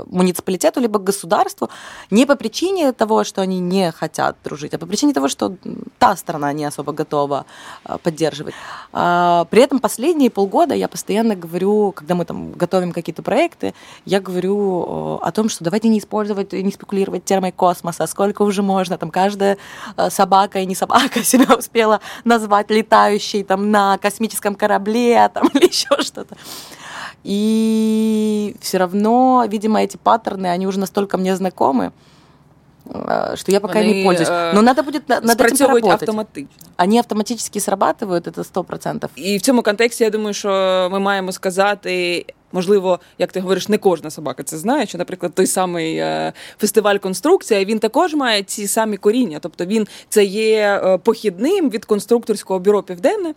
муниципалитету, 0.07 0.79
либо 0.79 0.99
государству 0.99 1.69
не 2.11 2.25
по 2.25 2.35
причине 2.35 2.93
того, 2.93 3.23
что 3.23 3.41
они 3.41 3.59
не 3.59 3.91
хотят 3.91 4.35
дружить, 4.43 4.73
а 4.73 4.77
по 4.77 4.85
причине 4.85 5.13
того, 5.13 5.27
что 5.27 5.55
та 5.97 6.15
сторона 6.15 6.53
не 6.53 6.65
особо 6.65 6.93
готова 6.93 7.45
а, 7.83 7.97
поддерживать. 7.97 8.53
А, 8.93 9.45
при 9.45 9.61
этом 9.61 9.79
последние 9.79 10.29
полгода 10.29 10.75
я 10.75 10.87
постоянно 10.87 11.35
говорю, 11.35 11.91
когда 11.91 12.15
мы 12.15 12.25
там 12.25 12.51
готовим 12.51 12.91
какие-то 12.91 13.21
проекты, 13.21 13.73
я 14.05 14.19
говорю 14.19 15.19
о 15.21 15.31
том, 15.31 15.49
что 15.49 15.63
давайте 15.63 15.89
не 15.89 15.99
использовать, 15.99 16.53
не 16.53 16.71
спекулировать 16.71 17.25
термой 17.25 17.51
космоса, 17.51 18.07
сколько 18.07 18.43
уже 18.43 18.61
можно, 18.63 18.97
там 18.97 19.11
каждая 19.11 19.57
а, 19.95 20.09
собака 20.09 20.59
и 20.59 20.65
не 20.65 20.75
собака 20.75 21.23
себя 21.23 21.55
успела 21.55 21.99
назвать 22.23 22.69
летающей 22.69 23.43
там 23.43 23.71
на 23.71 23.97
космическом 23.97 24.55
корабле 24.55 25.29
там, 25.33 25.47
или 25.53 25.65
еще 25.67 26.01
что-то. 26.01 26.35
И 27.24 28.56
все 28.60 28.78
равно, 28.78 29.44
видимо, 29.48 29.82
эти 29.82 29.96
паттерны, 29.96 30.46
они 30.46 30.66
уже 30.66 30.78
настолько 30.78 31.18
мне 31.18 31.36
знакомы, 31.36 31.90
э, 32.86 33.36
что 33.36 33.52
я 33.52 33.60
пока 33.60 33.78
Вони, 33.78 33.94
не 33.94 34.04
пользуюсь. 34.04 34.28
Э, 34.28 34.52
Но 34.54 34.62
надо 34.62 34.82
будет 34.82 35.08
над 35.08 35.24
этим 35.24 35.58
поработать. 35.58 36.02
автоматично. 36.02 36.50
Они 36.76 36.98
автоматически 36.98 37.58
срабатывают, 37.58 38.26
это 38.28 38.44
100%. 38.44 39.08
І 39.16 39.36
в 39.36 39.40
цьому 39.40 39.62
контексті 39.62 40.04
я 40.04 40.10
думаю, 40.10 40.34
що 40.34 40.88
ми 40.92 40.98
маємо 40.98 41.32
сказати. 41.32 42.24
Можливо, 42.52 43.00
як 43.18 43.32
ти 43.32 43.40
говориш, 43.40 43.68
не 43.68 43.78
кожна 43.78 44.10
собака 44.10 44.42
це 44.42 44.58
знає. 44.58 44.86
Що, 44.86 44.98
наприклад, 44.98 45.32
той 45.34 45.46
самий 45.46 45.96
е, 45.96 46.32
фестиваль 46.58 46.96
конструкція 46.96 47.64
він 47.64 47.78
також 47.78 48.14
має 48.14 48.42
ці 48.42 48.66
самі 48.66 48.96
коріння. 48.96 49.38
Тобто 49.40 49.64
він 49.64 49.86
це 50.08 50.24
є 50.24 50.80
е, 50.84 50.98
похідним 50.98 51.70
від 51.70 51.84
конструкторського 51.84 52.60
бюро 52.60 52.82
Південне. 52.82 53.34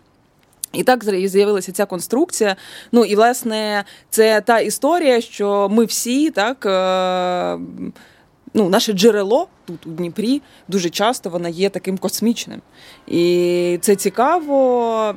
І 0.73 0.83
так 0.83 1.05
з'явилася 1.05 1.73
ця 1.73 1.87
конструкція. 1.87 2.57
Ну 2.93 3.05
і 3.05 3.15
власне 3.15 3.85
це 4.11 4.41
та 4.41 4.59
історія, 4.59 5.21
що 5.21 5.69
ми 5.73 5.85
всі 5.85 6.31
так. 6.31 6.67
Е, 6.67 7.59
ну, 8.55 8.69
Наше 8.69 8.93
джерело 8.93 9.49
тут 9.65 9.87
у 9.87 9.91
Дніпрі 9.91 10.43
дуже 10.69 10.91
часто 10.91 11.31
воно 11.31 11.49
є 11.49 11.71
таким 11.71 11.99
космічним. 11.99 12.61
І 13.07 13.79
це 13.81 13.97
цікаво. 13.97 15.15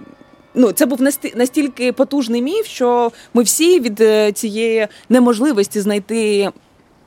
Ну, 0.53 0.71
Це 0.71 0.85
був 0.85 1.01
настільки 1.35 1.93
потужний 1.93 2.41
міф, 2.41 2.65
що 2.65 3.11
ми 3.33 3.43
всі 3.43 3.79
від 3.79 4.01
е, 4.01 4.31
цієї 4.31 4.87
неможливості 5.09 5.81
знайти 5.81 6.49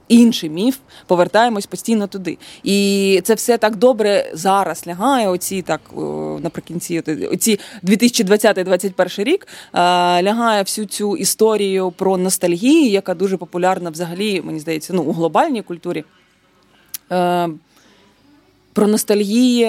інший 0.09 0.51
міф, 0.51 0.77
повертаємось 1.07 1.67
постійно 1.67 2.07
туди. 2.07 2.39
І 2.63 3.21
це 3.25 3.35
все 3.35 3.59
так 3.59 3.77
добре 3.77 4.31
зараз 4.35 4.87
лягає. 4.87 5.29
Оці 5.29 5.63
так 5.63 5.81
наприкінці, 6.43 7.03
оці 7.33 7.61
2020-2021 7.85 9.25
рік 9.25 9.49
лягає 10.25 10.63
всю 10.63 10.87
цю 10.87 11.17
історію 11.17 11.91
про 11.91 12.17
ностальгію, 12.17 12.91
яка 12.91 13.15
дуже 13.15 13.37
популярна 13.37 13.91
взагалі, 13.91 14.41
мені 14.45 14.61
здається, 14.61 14.93
ну 14.93 15.03
у 15.03 15.13
глобальній 15.13 15.63
культурі. 15.63 16.05
Е, 17.13 17.49
про 18.73 18.87
ностальгію, 18.87 19.69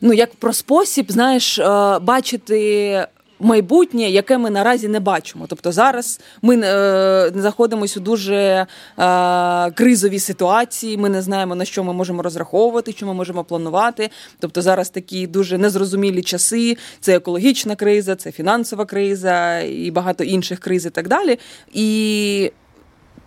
ну 0.00 0.12
як 0.12 0.34
про 0.34 0.52
спосіб, 0.52 1.12
знаєш, 1.12 1.58
е, 1.58 1.98
бачити 1.98 3.06
майбутнє, 3.42 4.10
яке 4.10 4.38
ми 4.38 4.50
наразі 4.50 4.88
не 4.88 5.00
бачимо. 5.00 5.44
Тобто 5.48 5.72
зараз 5.72 6.20
ми 6.42 6.60
е, 6.64 7.32
знаходимося 7.36 8.00
у 8.00 8.02
дуже 8.02 8.36
е, 8.36 9.70
кризовій 9.70 10.18
ситуації. 10.18 10.96
Ми 10.96 11.08
не 11.08 11.22
знаємо 11.22 11.54
на 11.54 11.64
що 11.64 11.84
ми 11.84 11.92
можемо 11.92 12.22
розраховувати, 12.22 12.92
що 12.92 13.06
ми 13.06 13.14
можемо 13.14 13.44
планувати. 13.44 14.10
Тобто 14.38 14.62
зараз 14.62 14.90
такі 14.90 15.26
дуже 15.26 15.58
незрозумілі 15.58 16.22
часи. 16.22 16.76
Це 17.00 17.16
екологічна 17.16 17.76
криза, 17.76 18.16
це 18.16 18.32
фінансова 18.32 18.84
криза 18.84 19.58
і 19.58 19.90
багато 19.90 20.24
інших 20.24 20.58
криз 20.58 20.86
і 20.86 20.90
так 20.90 21.08
далі. 21.08 21.38
І 21.72 22.52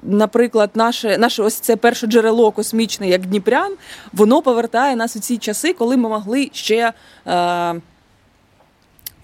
Наприклад, 0.08 0.70
наше 0.74 1.18
наше 1.18 1.44
ось 1.44 1.54
це 1.54 1.76
перше 1.76 2.08
джерело 2.08 2.52
космічне, 2.52 3.10
як 3.10 3.26
Дніпрян, 3.26 3.74
воно 4.14 4.42
повертає 4.42 4.96
нас 4.96 5.16
у 5.16 5.20
ці 5.20 5.38
часи, 5.38 5.74
коли 5.74 5.98
ми 5.98 6.10
могли 6.10 6.50
ще 6.54 6.94
е, 7.28 7.76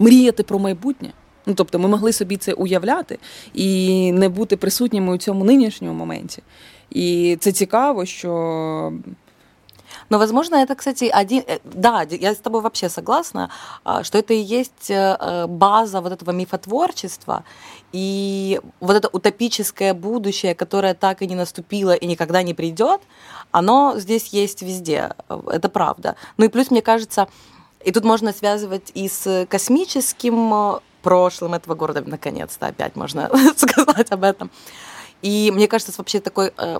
мріяти 0.01 0.43
про 0.43 0.59
майбутнє. 0.59 1.13
Ну, 1.45 1.53
тобто 1.53 1.79
ми 1.79 1.87
могли 1.87 2.13
собі 2.13 2.37
це 2.37 2.53
уявляти 2.53 3.19
і 3.53 4.11
не 4.11 4.29
бути 4.29 4.57
присутніми 4.57 5.13
у 5.13 5.17
цьому 5.17 5.45
нинішньому 5.45 5.93
моменті. 5.93 6.43
І 6.89 7.37
це 7.39 7.51
цікаво, 7.51 8.05
що. 8.05 8.93
Но, 10.09 10.19
возможно, 10.19 10.55
это, 10.55 10.75
кстати, 10.75 11.11
один... 11.21 11.43
Э, 11.47 11.59
да, 11.63 12.05
я 12.09 12.31
с 12.31 12.37
тобой 12.37 12.61
вообще 12.61 12.89
согласна, 12.89 13.49
что 14.03 14.17
это 14.17 14.33
и 14.33 14.59
есть 14.59 14.89
э, 14.89 15.47
база 15.47 16.01
вот 16.01 16.11
этого 16.11 16.31
мифотворчества 16.31 17.43
и 17.93 18.61
вот 18.79 18.95
это 18.95 19.09
утопическое 19.11 19.93
будущее, 19.93 20.55
которое 20.55 20.93
так 20.93 21.21
и 21.21 21.27
не 21.27 21.35
наступило 21.35 21.93
и 21.93 22.05
никогда 22.07 22.43
не 22.43 22.53
придет, 22.53 23.01
оно 23.51 23.93
здесь 23.97 24.27
есть 24.27 24.61
везде. 24.61 25.13
Это 25.29 25.69
правда. 25.69 26.15
Ну 26.37 26.45
и 26.45 26.49
плюс, 26.49 26.71
мне 26.71 26.81
кажется, 26.81 27.27
и 27.84 27.92
тут 27.92 28.04
можно 28.04 28.32
связывать 28.32 28.90
и 28.94 29.08
с 29.08 29.46
космическим 29.48 30.54
э, 30.54 30.80
прошлым 31.02 31.54
этого 31.54 31.74
города, 31.74 32.02
наконец-то 32.06 32.66
опять 32.66 32.96
можно 32.96 33.30
сказать 33.56 34.10
об 34.10 34.24
этом. 34.24 34.50
И 35.22 35.50
мне 35.54 35.68
кажется, 35.68 35.92
вообще 35.96 36.20
такой 36.20 36.52
э, 36.56 36.78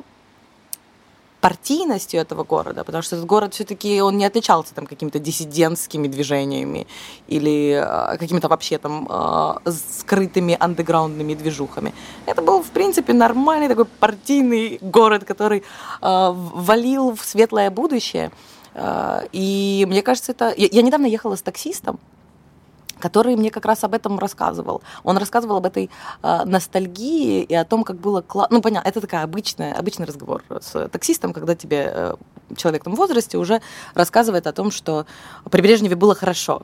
партийностью 1.42 2.20
этого 2.20 2.44
города, 2.44 2.84
потому 2.84 3.02
что 3.02 3.16
этот 3.16 3.26
город 3.26 3.52
все-таки 3.52 4.00
он 4.00 4.16
не 4.16 4.24
отличался 4.24 4.74
там 4.74 4.86
какими-то 4.86 5.18
диссидентскими 5.18 6.06
движениями 6.06 6.86
или 7.26 7.84
э, 7.84 8.16
какими-то 8.16 8.48
вообще 8.48 8.78
там 8.78 9.08
э, 9.10 9.70
скрытыми 9.70 10.56
андеграундными 10.60 11.34
движухами. 11.34 11.92
Это 12.26 12.42
был, 12.42 12.62
в 12.62 12.70
принципе, 12.70 13.12
нормальный 13.12 13.68
такой 13.68 13.86
партийный 13.86 14.78
город, 14.80 15.24
который 15.24 15.58
э, 15.58 15.62
валил 16.00 17.16
в 17.16 17.24
светлое 17.24 17.70
будущее. 17.70 18.30
И 18.74 19.84
мне 19.88 20.02
кажется, 20.02 20.32
это... 20.32 20.54
Я 20.56 20.82
недавно 20.82 21.06
ехала 21.06 21.36
с 21.36 21.42
таксистом, 21.42 22.00
который 23.02 23.34
мне 23.36 23.50
как 23.50 23.66
раз 23.66 23.84
об 23.84 23.94
этом 23.94 24.18
рассказывал. 24.18 24.82
Он 25.02 25.18
рассказывал 25.18 25.56
об 25.56 25.66
этой 25.66 25.90
э, 26.22 26.44
ностальгии 26.44 27.42
и 27.42 27.54
о 27.54 27.64
том, 27.64 27.82
как 27.82 27.96
было 27.96 28.22
классно. 28.22 28.56
Ну, 28.56 28.62
понятно, 28.62 28.88
это 28.88 29.00
такая 29.00 29.24
обычная, 29.24 29.74
обычный 29.74 30.06
разговор 30.06 30.44
с 30.48 30.88
таксистом, 30.88 31.32
когда 31.32 31.56
тебе 31.56 31.92
э, 31.92 32.14
человек 32.56 32.86
в 32.86 32.94
возрасте 32.94 33.38
уже 33.38 33.60
рассказывает 33.94 34.46
о 34.46 34.52
том, 34.52 34.70
что 34.70 35.06
при 35.50 35.60
Брежневе 35.60 35.96
было 35.96 36.14
хорошо. 36.14 36.62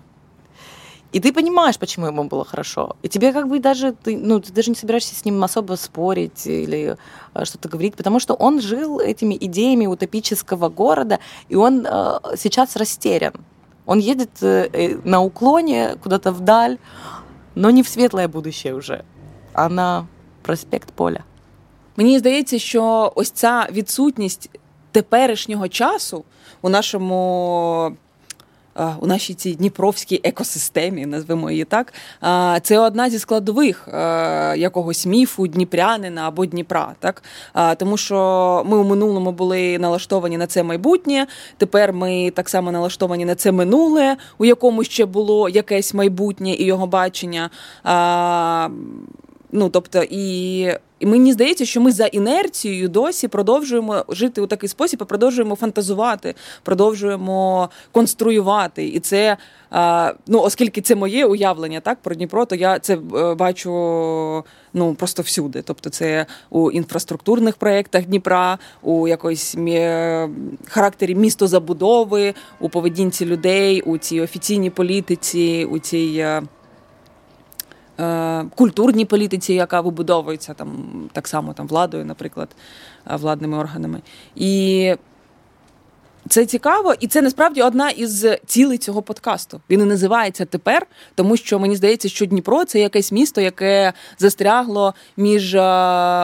И 1.14 1.20
ты 1.20 1.32
понимаешь, 1.32 1.78
почему 1.78 2.08
ему 2.08 2.24
было 2.24 2.44
хорошо. 2.44 2.96
И 3.04 3.08
тебе 3.08 3.34
как 3.34 3.48
бы 3.48 3.60
даже, 3.60 3.92
ты, 3.92 4.18
ну, 4.18 4.40
ты 4.40 4.52
даже 4.52 4.72
не 4.72 4.76
собираешься 4.76 5.14
с 5.14 5.26
ним 5.26 5.44
особо 5.44 5.76
спорить 5.76 6.48
или 6.48 6.98
э, 7.36 7.46
что-то 7.46 7.70
говорить, 7.70 7.96
потому 7.96 8.20
что 8.20 8.34
он 8.34 8.62
жил 8.62 9.00
этими 9.00 9.38
идеями 9.40 9.86
утопического 9.86 10.70
города, 10.70 11.20
и 11.50 11.56
он 11.56 11.86
э, 11.86 12.20
сейчас 12.36 12.76
растерян. 12.76 13.34
Он 13.86 14.00
едет 14.00 14.42
э, 14.42 14.70
э, 14.74 14.98
на 15.04 15.22
уклоне 15.22 15.96
куда-то 16.02 16.32
вдаль, 16.32 16.78
но 17.56 17.70
не 17.70 17.82
в 17.84 17.88
світле 17.88 18.28
будущее 18.28 18.74
уже, 18.74 19.04
а 19.54 19.70
на 19.70 20.08
проспект 20.42 20.92
Поля. 20.92 21.24
Мені 21.96 22.20
здається, 22.20 22.60
що 22.60 23.14
ось 23.16 23.32
ця 23.32 23.68
відсутність 23.72 24.50
теперішнього 24.92 25.68
часу 25.68 26.24
у 26.62 26.70
нашому 26.70 27.98
у 29.01 29.07
нашій 29.07 29.35
цій 29.35 29.55
дніпровській 29.55 30.21
екосистемі, 30.25 31.07
назвемо 31.07 31.51
її 31.51 31.65
так. 31.65 31.95
Це 32.63 32.79
одна 32.79 33.11
зі 33.11 33.19
складових 33.19 33.89
якогось 34.57 35.07
міфу 35.07 35.47
Дніпрянина 35.47 36.29
або 36.29 36.47
Дніпра. 36.47 36.95
Так? 36.99 37.23
Тому 37.79 37.97
що 37.97 38.63
ми 38.67 38.77
у 38.77 38.85
минулому 38.85 39.33
були 39.33 39.79
налаштовані 39.79 40.39
на 40.39 40.47
це 40.47 40.63
майбутнє. 40.63 41.27
Тепер 41.57 41.93
ми 41.93 42.33
так 42.35 42.49
само 42.49 42.73
налаштовані 42.73 43.25
на 43.25 43.35
це 43.35 43.53
минуле, 43.53 44.17
у 44.39 44.45
якому 44.45 44.85
ще 44.85 45.07
було 45.07 45.49
якесь 45.49 45.95
майбутнє 45.95 46.55
і 46.55 46.65
його 46.65 46.87
бачення. 46.87 47.51
Ну, 49.53 49.69
тобто, 49.69 50.03
і 50.11 50.73
і 51.01 51.07
мені 51.07 51.33
здається, 51.33 51.65
що 51.65 51.81
ми 51.81 51.93
за 51.93 52.07
інерцією 52.07 52.89
досі 52.89 53.29
продовжуємо 53.29 54.05
жити 54.09 54.41
у 54.41 54.47
такий 54.47 54.69
спосіб, 54.69 54.99
і 55.03 55.05
продовжуємо 55.05 55.55
фантазувати, 55.55 56.35
продовжуємо 56.63 57.71
конструювати. 57.93 58.89
І 58.89 59.01
це, 59.01 59.37
ну, 60.27 60.41
оскільки 60.41 60.81
це 60.81 60.95
моє 60.95 61.27
уявлення 61.27 61.81
так, 61.81 61.99
про 62.03 62.15
Дніпро, 62.15 62.45
то 62.45 62.55
я 62.55 62.79
це 62.79 62.95
е, 62.95 63.35
бачу 63.35 63.71
ну, 64.73 64.95
просто 64.95 65.23
всюди. 65.23 65.63
Тобто, 65.63 65.91
це 65.91 66.27
у 66.51 66.71
інфраструктурних 66.71 67.57
проєктах 67.57 68.05
Дніпра, 68.05 68.59
у 68.83 69.09
якоїсь 69.09 69.57
характері 70.67 71.15
містозабудови, 71.15 72.35
у 72.61 72.69
поведінці 72.69 73.27
людей, 73.27 73.81
у 73.81 73.99
цій 73.99 74.21
офіційній 74.21 74.71
політиці, 74.71 75.69
у 75.71 75.79
цій. 75.79 76.25
Е, 78.01 78.45
культурній 78.55 79.05
політиці, 79.05 79.55
яка 79.55 79.81
вибудовується 79.81 80.55
там 80.55 80.69
так 81.13 81.29
само 81.29 81.53
там 81.53 81.67
владою, 81.67 82.05
наприклад, 82.05 82.49
е, 83.11 83.17
владними 83.17 83.59
органами. 83.59 84.01
І 84.37 84.95
це 86.29 86.47
цікаво, 86.47 86.95
і 87.01 87.07
це 87.07 87.23
насправді 87.23 87.63
одна 87.63 87.91
із 87.91 88.27
цілей 88.47 88.79
цього 88.79 89.03
подкасту. 89.03 89.61
Він 89.71 89.81
і 89.81 89.85
називається 89.85 90.45
тепер, 90.45 90.87
тому 91.15 91.37
що 91.37 91.59
мені 91.59 91.77
здається, 91.77 92.09
що 92.09 92.27
Дніпро 92.27 92.65
це 92.65 92.81
якесь 92.81 93.13
місто, 93.13 93.41
яке 93.41 93.93
застрягло 94.19 94.95
між 95.17 95.55
е, 95.55 95.61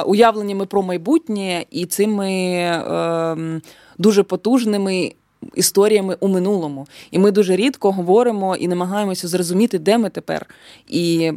уявленнями 0.07 0.67
про 0.67 0.83
майбутнє 0.83 1.65
і 1.71 1.87
цими 1.87 2.31
е, 2.31 3.61
дуже 3.99 4.23
потужними. 4.23 5.13
Історіями 5.55 6.17
у 6.21 6.29
минулому, 6.29 6.87
і 7.11 7.19
ми 7.19 7.31
дуже 7.31 7.57
рідко 7.57 7.93
говоримо 7.93 8.57
і 8.57 8.69
намагаємося 8.69 9.29
зрозуміти, 9.29 9.79
де 9.79 9.99
ми 9.99 10.11
тепер. 10.11 10.47
І 10.89 11.33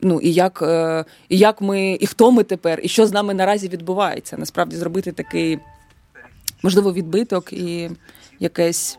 Ну 0.00 0.20
і 0.20 0.32
як 0.32 0.62
е, 0.62 1.04
і 1.28 1.38
як 1.38 1.60
ми, 1.60 1.98
і 2.00 2.06
хто 2.06 2.30
ми 2.30 2.42
тепер, 2.44 2.80
і 2.82 2.88
що 2.88 3.06
з 3.06 3.12
нами 3.12 3.34
наразі 3.34 3.68
відбувається. 3.68 4.36
Насправді 4.38 4.76
зробити 4.76 5.12
такий, 5.12 5.58
можливо, 6.62 6.92
відбиток 6.92 7.52
і 7.52 7.90
якесь. 8.40 8.98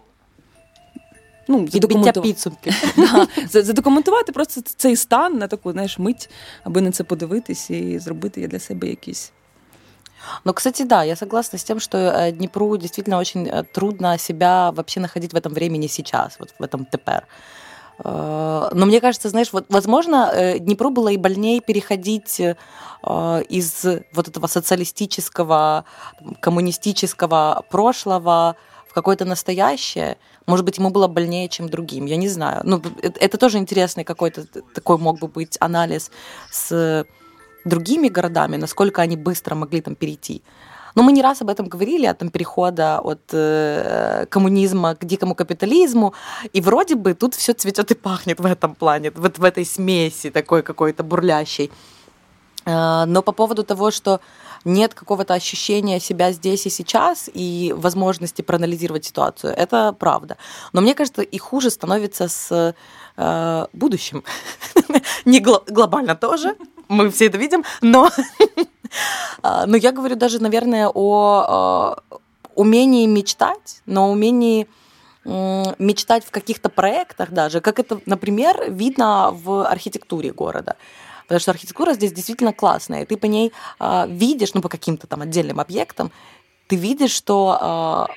Ну, 1.47 1.67
задокументу... 1.67 2.21
підсумки. 2.21 2.73
да, 2.97 3.27
задокументувати 3.63 4.31
просто 4.31 4.61
цей 4.61 4.95
стан 4.95 5.37
на 5.37 5.47
таку 5.47 5.71
знаєш, 5.71 5.99
мить, 5.99 6.29
аби 6.63 6.81
на 6.81 6.91
це 6.91 7.03
подивитись 7.03 7.69
і 7.69 7.99
зробити 7.99 8.47
для 8.47 8.59
себе 8.59 8.87
якісь. 8.87 9.31
Ну, 10.43 10.53
кстати, 10.53 10.85
да, 10.85 11.03
я 11.03 11.15
согласна 11.15 11.59
с 11.59 11.63
тем, 11.63 11.79
что 11.79 11.97
э, 11.97 12.31
Днепру 12.31 12.77
действительно 12.77 13.17
очень 13.17 13.47
э, 13.47 13.63
трудно 13.63 14.17
себя 14.17 14.71
вообще 14.71 14.99
находить 14.99 15.33
в 15.33 15.35
этом 15.35 15.53
времени 15.53 15.87
сейчас, 15.87 16.39
вот 16.39 16.53
в 16.59 16.63
этом 16.63 16.85
ТПР. 16.85 17.27
Э, 18.04 18.70
но 18.72 18.86
мне 18.86 19.00
кажется, 19.00 19.28
знаешь, 19.28 19.52
вот, 19.52 19.66
возможно, 19.68 20.30
э, 20.32 20.58
Днепру 20.58 20.90
было 20.90 21.08
и 21.08 21.16
больнее 21.16 21.60
переходить 21.60 22.40
э, 22.40 22.54
из 23.48 23.84
вот 24.12 24.28
этого 24.28 24.46
социалистического, 24.46 25.84
коммунистического 26.40 27.64
прошлого 27.70 28.56
в 28.88 28.94
какое-то 28.94 29.24
настоящее. 29.24 30.18
Может 30.46 30.64
быть, 30.64 30.78
ему 30.78 30.90
было 30.90 31.06
больнее, 31.06 31.48
чем 31.48 31.68
другим, 31.68 32.06
я 32.06 32.16
не 32.16 32.28
знаю. 32.28 32.62
Ну, 32.64 32.82
это 33.02 33.38
тоже 33.38 33.58
интересный 33.58 34.04
какой-то 34.04 34.44
такой 34.74 34.98
мог 34.98 35.20
бы 35.20 35.28
быть 35.28 35.56
анализ 35.60 36.10
с 36.50 37.06
другими 37.64 38.08
городами, 38.08 38.56
насколько 38.56 39.02
они 39.02 39.16
быстро 39.16 39.54
могли 39.54 39.80
там 39.80 39.94
перейти. 39.94 40.42
Но 40.94 41.02
мы 41.02 41.12
не 41.12 41.22
раз 41.22 41.42
об 41.42 41.48
этом 41.48 41.66
говорили, 41.66 42.06
о 42.06 42.14
том 42.14 42.30
перехода 42.30 43.00
от 43.00 43.20
э, 43.32 44.26
коммунизма 44.28 44.94
к 44.94 45.04
дикому 45.04 45.34
капитализму. 45.34 46.14
И 46.52 46.60
вроде 46.60 46.94
бы 46.94 47.14
тут 47.14 47.34
все 47.34 47.52
цветет 47.52 47.90
и 47.90 47.94
пахнет 47.94 48.40
в 48.40 48.46
этом 48.46 48.74
плане, 48.74 49.10
вот 49.14 49.38
в 49.38 49.44
этой 49.44 49.64
смеси 49.64 50.30
такой 50.30 50.62
какой-то 50.62 51.02
бурлящей. 51.02 51.70
Э, 52.66 53.04
но 53.06 53.22
по 53.22 53.32
поводу 53.32 53.62
того, 53.64 53.90
что 53.90 54.20
нет 54.64 54.94
какого-то 54.94 55.34
ощущения 55.34 56.00
себя 56.00 56.32
здесь 56.32 56.66
и 56.66 56.70
сейчас 56.70 57.30
и 57.32 57.74
возможности 57.76 58.42
проанализировать 58.42 59.04
ситуацию, 59.04 59.54
это 59.56 59.92
правда. 59.92 60.36
Но 60.72 60.80
мне 60.80 60.94
кажется, 60.94 61.22
и 61.22 61.38
хуже 61.38 61.70
становится 61.70 62.28
с 62.28 62.74
э, 63.16 63.66
будущим. 63.72 64.22
Не 65.24 65.40
гло- 65.40 65.64
глобально 65.66 66.14
тоже, 66.14 66.56
мы 66.90 67.10
все 67.10 67.26
это 67.26 67.38
видим, 67.38 67.64
но 67.80 68.10
А, 69.42 69.66
но 69.66 69.76
я 69.76 69.92
говорю 69.92 70.16
даже, 70.16 70.40
наверное, 70.40 70.90
о 70.92 71.44
а, 71.46 72.18
умении 72.54 73.06
мечтать, 73.06 73.82
но 73.86 74.10
умении 74.10 74.66
мечтать 75.22 76.24
в 76.24 76.30
каких-то 76.30 76.70
проектах 76.70 77.30
даже, 77.30 77.60
как 77.60 77.78
это, 77.78 78.00
например, 78.06 78.70
видно 78.70 79.30
в 79.30 79.68
архитектуре 79.68 80.32
города. 80.32 80.76
Потому 81.24 81.40
что 81.40 81.50
архитектура 81.50 81.92
здесь 81.92 82.12
действительно 82.14 82.54
классная, 82.54 83.02
и 83.02 83.04
ты 83.04 83.18
по 83.18 83.26
ней 83.26 83.52
э, 83.78 84.06
видишь, 84.08 84.54
ну, 84.54 84.62
по 84.62 84.70
каким-то 84.70 85.06
там 85.06 85.20
отдельным 85.20 85.60
объектам, 85.60 86.10
ты 86.68 86.76
видишь, 86.76 87.10
что 87.10 88.08
э, 88.08 88.12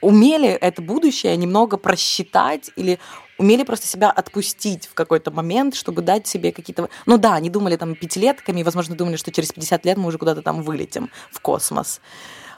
умели 0.00 0.48
это 0.48 0.80
будущее 0.80 1.36
немного 1.36 1.76
просчитать 1.76 2.70
или 2.76 2.98
умели 3.37 3.63
просто 3.63 3.87
себя 3.87 4.11
отпустить 4.11 4.87
в 4.87 4.93
какой-то 4.93 5.31
момент, 5.31 5.75
чтобы 5.75 6.01
дать 6.01 6.27
себе 6.27 6.51
какие-то... 6.51 6.89
Ну 7.05 7.17
да, 7.17 7.35
они 7.35 7.49
думали 7.49 7.77
там 7.77 7.95
пятилетками, 7.95 8.63
возможно, 8.63 8.95
думали, 8.95 9.15
что 9.15 9.31
через 9.31 9.51
50 9.51 9.85
лет 9.85 9.97
мы 9.97 10.07
уже 10.07 10.17
куда-то 10.17 10.41
там 10.41 10.61
вылетим 10.61 11.09
в 11.31 11.39
космос. 11.39 12.01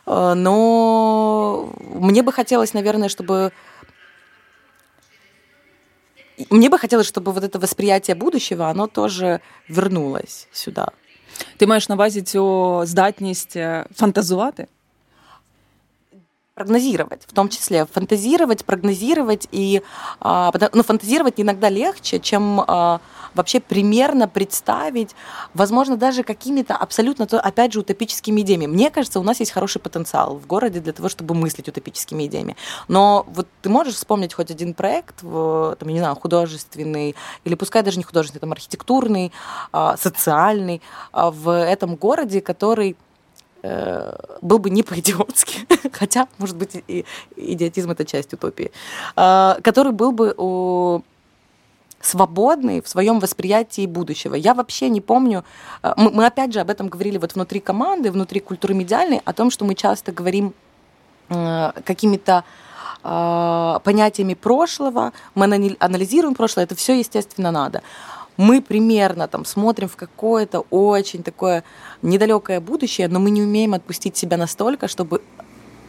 Э, 0.07 0.33
но 0.33 1.73
мне 1.79 2.23
бы 2.23 2.31
хотелось, 2.31 2.73
наверное, 2.73 3.09
чтобы... 3.09 3.51
Мне 6.49 6.69
бы 6.69 6.79
хотелось, 6.79 7.07
чтобы 7.07 7.31
вот 7.31 7.43
это 7.43 7.59
восприятие 7.59 8.15
будущего, 8.15 8.67
оно 8.67 8.87
тоже 8.87 9.41
вернулось 9.69 10.47
сюда. 10.51 10.91
Ти 11.57 11.67
маєш 11.67 11.89
на 11.89 11.95
увазі 11.95 12.21
цю 12.21 12.81
здатність 12.85 13.57
фантазувати? 13.95 14.67
Прогнозировать, 16.56 17.22
в 17.26 17.34
том 17.34 17.50
числе 17.50 17.84
фантазировать, 17.84 18.64
прогнозировать 18.64 19.46
и 19.52 19.82
а, 20.20 20.50
ну, 20.72 20.82
фантазировать 20.82 21.34
иногда 21.36 21.68
легче, 21.68 22.18
чем 22.18 22.64
а, 22.66 23.02
вообще 23.34 23.60
примерно 23.60 24.26
представить, 24.26 25.14
возможно, 25.52 25.98
даже 25.98 26.22
какими-то 26.22 26.74
абсолютно, 26.74 27.26
опять 27.26 27.74
же, 27.74 27.80
утопическими 27.80 28.40
идеями. 28.40 28.64
Мне 28.66 28.90
кажется, 28.90 29.20
у 29.20 29.22
нас 29.22 29.38
есть 29.40 29.52
хороший 29.52 29.82
потенциал 29.82 30.36
в 30.36 30.46
городе 30.46 30.80
для 30.80 30.94
того, 30.94 31.10
чтобы 31.10 31.34
мыслить 31.34 31.68
утопическими 31.68 32.24
идеями. 32.24 32.56
Но 32.88 33.26
вот 33.28 33.46
ты 33.60 33.68
можешь 33.68 33.96
вспомнить 33.96 34.32
хоть 34.32 34.50
один 34.50 34.72
проект, 34.72 35.20
там, 35.20 35.76
я 35.80 35.92
не 35.92 35.98
знаю, 35.98 36.14
художественный, 36.14 37.14
или 37.44 37.54
пускай 37.54 37.82
даже 37.82 37.98
не 37.98 38.04
художественный, 38.04 38.40
там, 38.40 38.52
архитектурный, 38.52 39.30
а, 39.72 39.98
социальный, 39.98 40.80
в 41.12 41.50
этом 41.50 41.96
городе, 41.96 42.40
который 42.40 42.96
был 43.62 44.58
бы 44.58 44.70
не 44.70 44.82
по-идиотски, 44.82 45.66
хотя, 45.92 46.28
может 46.38 46.56
быть, 46.56 46.82
и 46.86 47.04
идиотизм 47.36 47.90
это 47.90 48.04
часть 48.04 48.32
утопии, 48.32 48.70
а, 49.16 49.58
который 49.62 49.92
был 49.92 50.12
бы 50.12 50.34
свободный 52.00 52.80
в 52.80 52.88
своем 52.88 53.18
восприятии 53.18 53.86
будущего. 53.86 54.34
Я 54.34 54.54
вообще 54.54 54.88
не 54.88 55.00
помню, 55.00 55.44
э, 55.82 55.92
мы, 55.96 56.10
мы 56.10 56.26
опять 56.26 56.52
же 56.52 56.60
об 56.60 56.70
этом 56.70 56.88
говорили 56.88 57.18
вот 57.18 57.34
внутри 57.34 57.60
команды, 57.60 58.10
внутри 58.10 58.40
культуры 58.40 58.74
медиальной, 58.74 59.20
о 59.24 59.32
том, 59.32 59.50
что 59.50 59.64
мы 59.64 59.74
часто 59.74 60.12
говорим 60.12 60.54
э, 61.28 61.72
какими-то 61.84 62.44
э, 63.02 63.78
понятиями 63.82 64.34
прошлого, 64.34 65.12
мы 65.34 65.76
анализируем 65.78 66.34
прошлое, 66.34 66.64
это 66.64 66.74
все, 66.74 66.98
естественно, 66.98 67.50
надо. 67.50 67.82
Мы 68.36 68.60
примерно 68.60 69.28
там 69.28 69.44
смотрим 69.44 69.88
в 69.88 69.96
какое-то 69.96 70.60
очень 70.70 71.22
такое 71.22 71.64
недалекое 72.02 72.60
будущее, 72.60 73.08
но 73.08 73.18
мы 73.18 73.30
не 73.30 73.42
умеем 73.42 73.74
отпустить 73.74 74.16
себя 74.16 74.36
настолько, 74.36 74.88
чтобы 74.88 75.22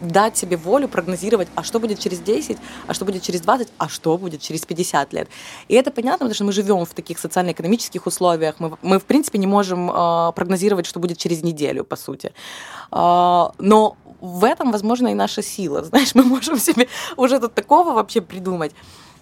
дать 0.02 0.38
себе 0.38 0.58
волю 0.58 0.88
прогнозировать, 0.88 1.48
а 1.56 1.64
что 1.64 1.80
будет 1.80 2.00
через 2.00 2.20
10, 2.20 2.58
а 2.88 2.94
что 2.94 3.06
будет 3.06 3.24
через 3.24 3.42
20, 3.42 3.68
а 3.78 3.90
что 3.90 4.18
будет 4.18 4.42
через 4.42 4.66
50 4.66 5.14
лет. 5.14 5.28
И 5.68 5.76
это 5.76 5.92
понятно, 5.92 6.20
потому 6.20 6.36
что 6.36 6.44
мы 6.44 6.52
живем 6.52 6.86
в 6.86 6.94
таких 6.94 7.20
социально-экономических 7.20 8.06
условиях, 8.06 8.56
мы, 8.60 8.78
мы 8.82 9.00
в 9.00 9.06
принципе 9.06 9.40
не 9.40 9.48
можем 9.48 9.90
э, 9.90 10.32
прогнозировать, 10.36 10.86
что 10.86 11.00
будет 11.00 11.18
через 11.18 11.44
неделю, 11.44 11.84
по 11.84 11.96
сути. 11.96 12.34
Э, 12.92 13.46
но 13.58 13.98
в 14.22 14.44
этом, 14.44 14.72
возможно, 14.72 15.08
и 15.08 15.14
наша 15.14 15.42
сила. 15.42 15.84
Знаешь, 15.90 16.16
мы 16.16 16.24
можем 16.24 16.60
себе 16.60 16.88
уже 17.16 17.40
тут 17.40 17.54
такого 17.54 17.94
вообще 17.94 18.22
придумать. 18.22 18.74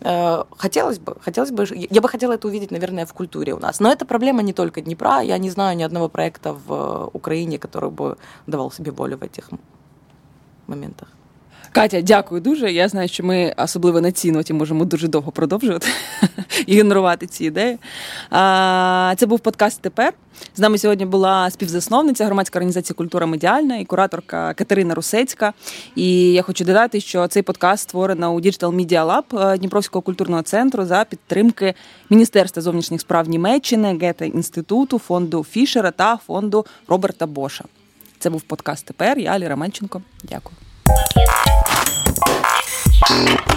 Э, 0.02 0.44
хотелось 0.58 1.00
бы, 1.00 1.16
хотелось 1.22 1.52
бы, 1.52 1.66
я 1.72 2.02
бы 2.02 2.10
хотела 2.10 2.34
это 2.34 2.48
увидеть, 2.48 2.72
наверное, 2.72 3.06
в 3.06 3.14
культуре 3.14 3.54
у 3.54 3.60
нас. 3.60 3.80
Но 3.80 3.92
это 3.92 4.06
проблема 4.06 4.44
не 4.44 4.54
только 4.54 4.82
Днепра. 4.82 5.22
Я 5.22 5.38
не 5.38 5.50
знаю 5.50 5.78
ни 5.78 5.84
одного 5.84 6.10
проекта 6.10 6.54
в 6.54 7.10
Украине, 7.14 7.58
который 7.58 7.90
бы 7.90 8.18
давал 8.48 8.72
себе 8.72 8.92
волю 8.92 9.18
в 9.18 9.24
этих 9.24 9.50
моментах. 10.68 11.10
Катя, 11.72 12.02
дякую 12.02 12.42
дуже. 12.42 12.72
Я 12.72 12.88
знаю, 12.88 13.08
що 13.08 13.24
ми 13.24 13.54
особливо 13.58 14.02
на 14.02 14.12
цій 14.12 14.32
ноті 14.32 14.54
можемо 14.54 14.86
дуже 14.86 15.08
довго 15.08 15.32
продовжувати 15.32 15.88
і 16.68 16.84
ці 17.30 17.46
ідеї. 17.46 17.78
Це 19.18 19.26
був 19.28 19.40
подкаст 19.40 19.82
тепер. 19.82 20.14
З 20.56 20.60
нами 20.60 20.78
сьогодні 20.78 21.06
була 21.06 21.50
співзасновниця 21.50 22.26
громадської 22.26 22.60
організації 22.60 22.96
Культура 22.96 23.26
медіальна 23.26 23.78
і 23.78 23.86
кураторка 23.86 24.54
Катерина 24.54 24.96
Русецька. 24.96 25.54
І 25.96 26.34
я 26.34 26.42
хочу 26.42 26.66
додати, 26.66 27.02
що 27.02 27.28
цей 27.28 27.44
подкаст 27.44 27.84
створено 27.84 28.34
у 28.34 28.42
Digital 28.42 28.76
Media 28.76 29.06
Lab 29.06 29.58
Дніпровського 29.58 30.02
культурного 30.02 30.42
центру 30.42 30.86
за 30.86 31.04
підтримки 31.04 31.74
Міністерства 32.10 32.62
зовнішніх 32.62 33.02
справ 33.02 33.30
Німеччини, 33.30 33.98
Гете 34.02 34.28
інституту, 34.28 35.00
фонду 35.00 35.44
Фішера 35.44 35.92
та 35.92 36.18
фонду 36.18 36.66
Роберта 36.88 37.28
Боша. 37.28 37.64
Це 38.20 38.30
був 38.30 38.42
подкаст 38.42 38.86
тепер. 38.86 39.20
Я 39.20 39.32
Алі 39.32 39.48
Романченко. 39.48 40.02
Дякую. 40.24 40.56
Bye. 43.02 43.55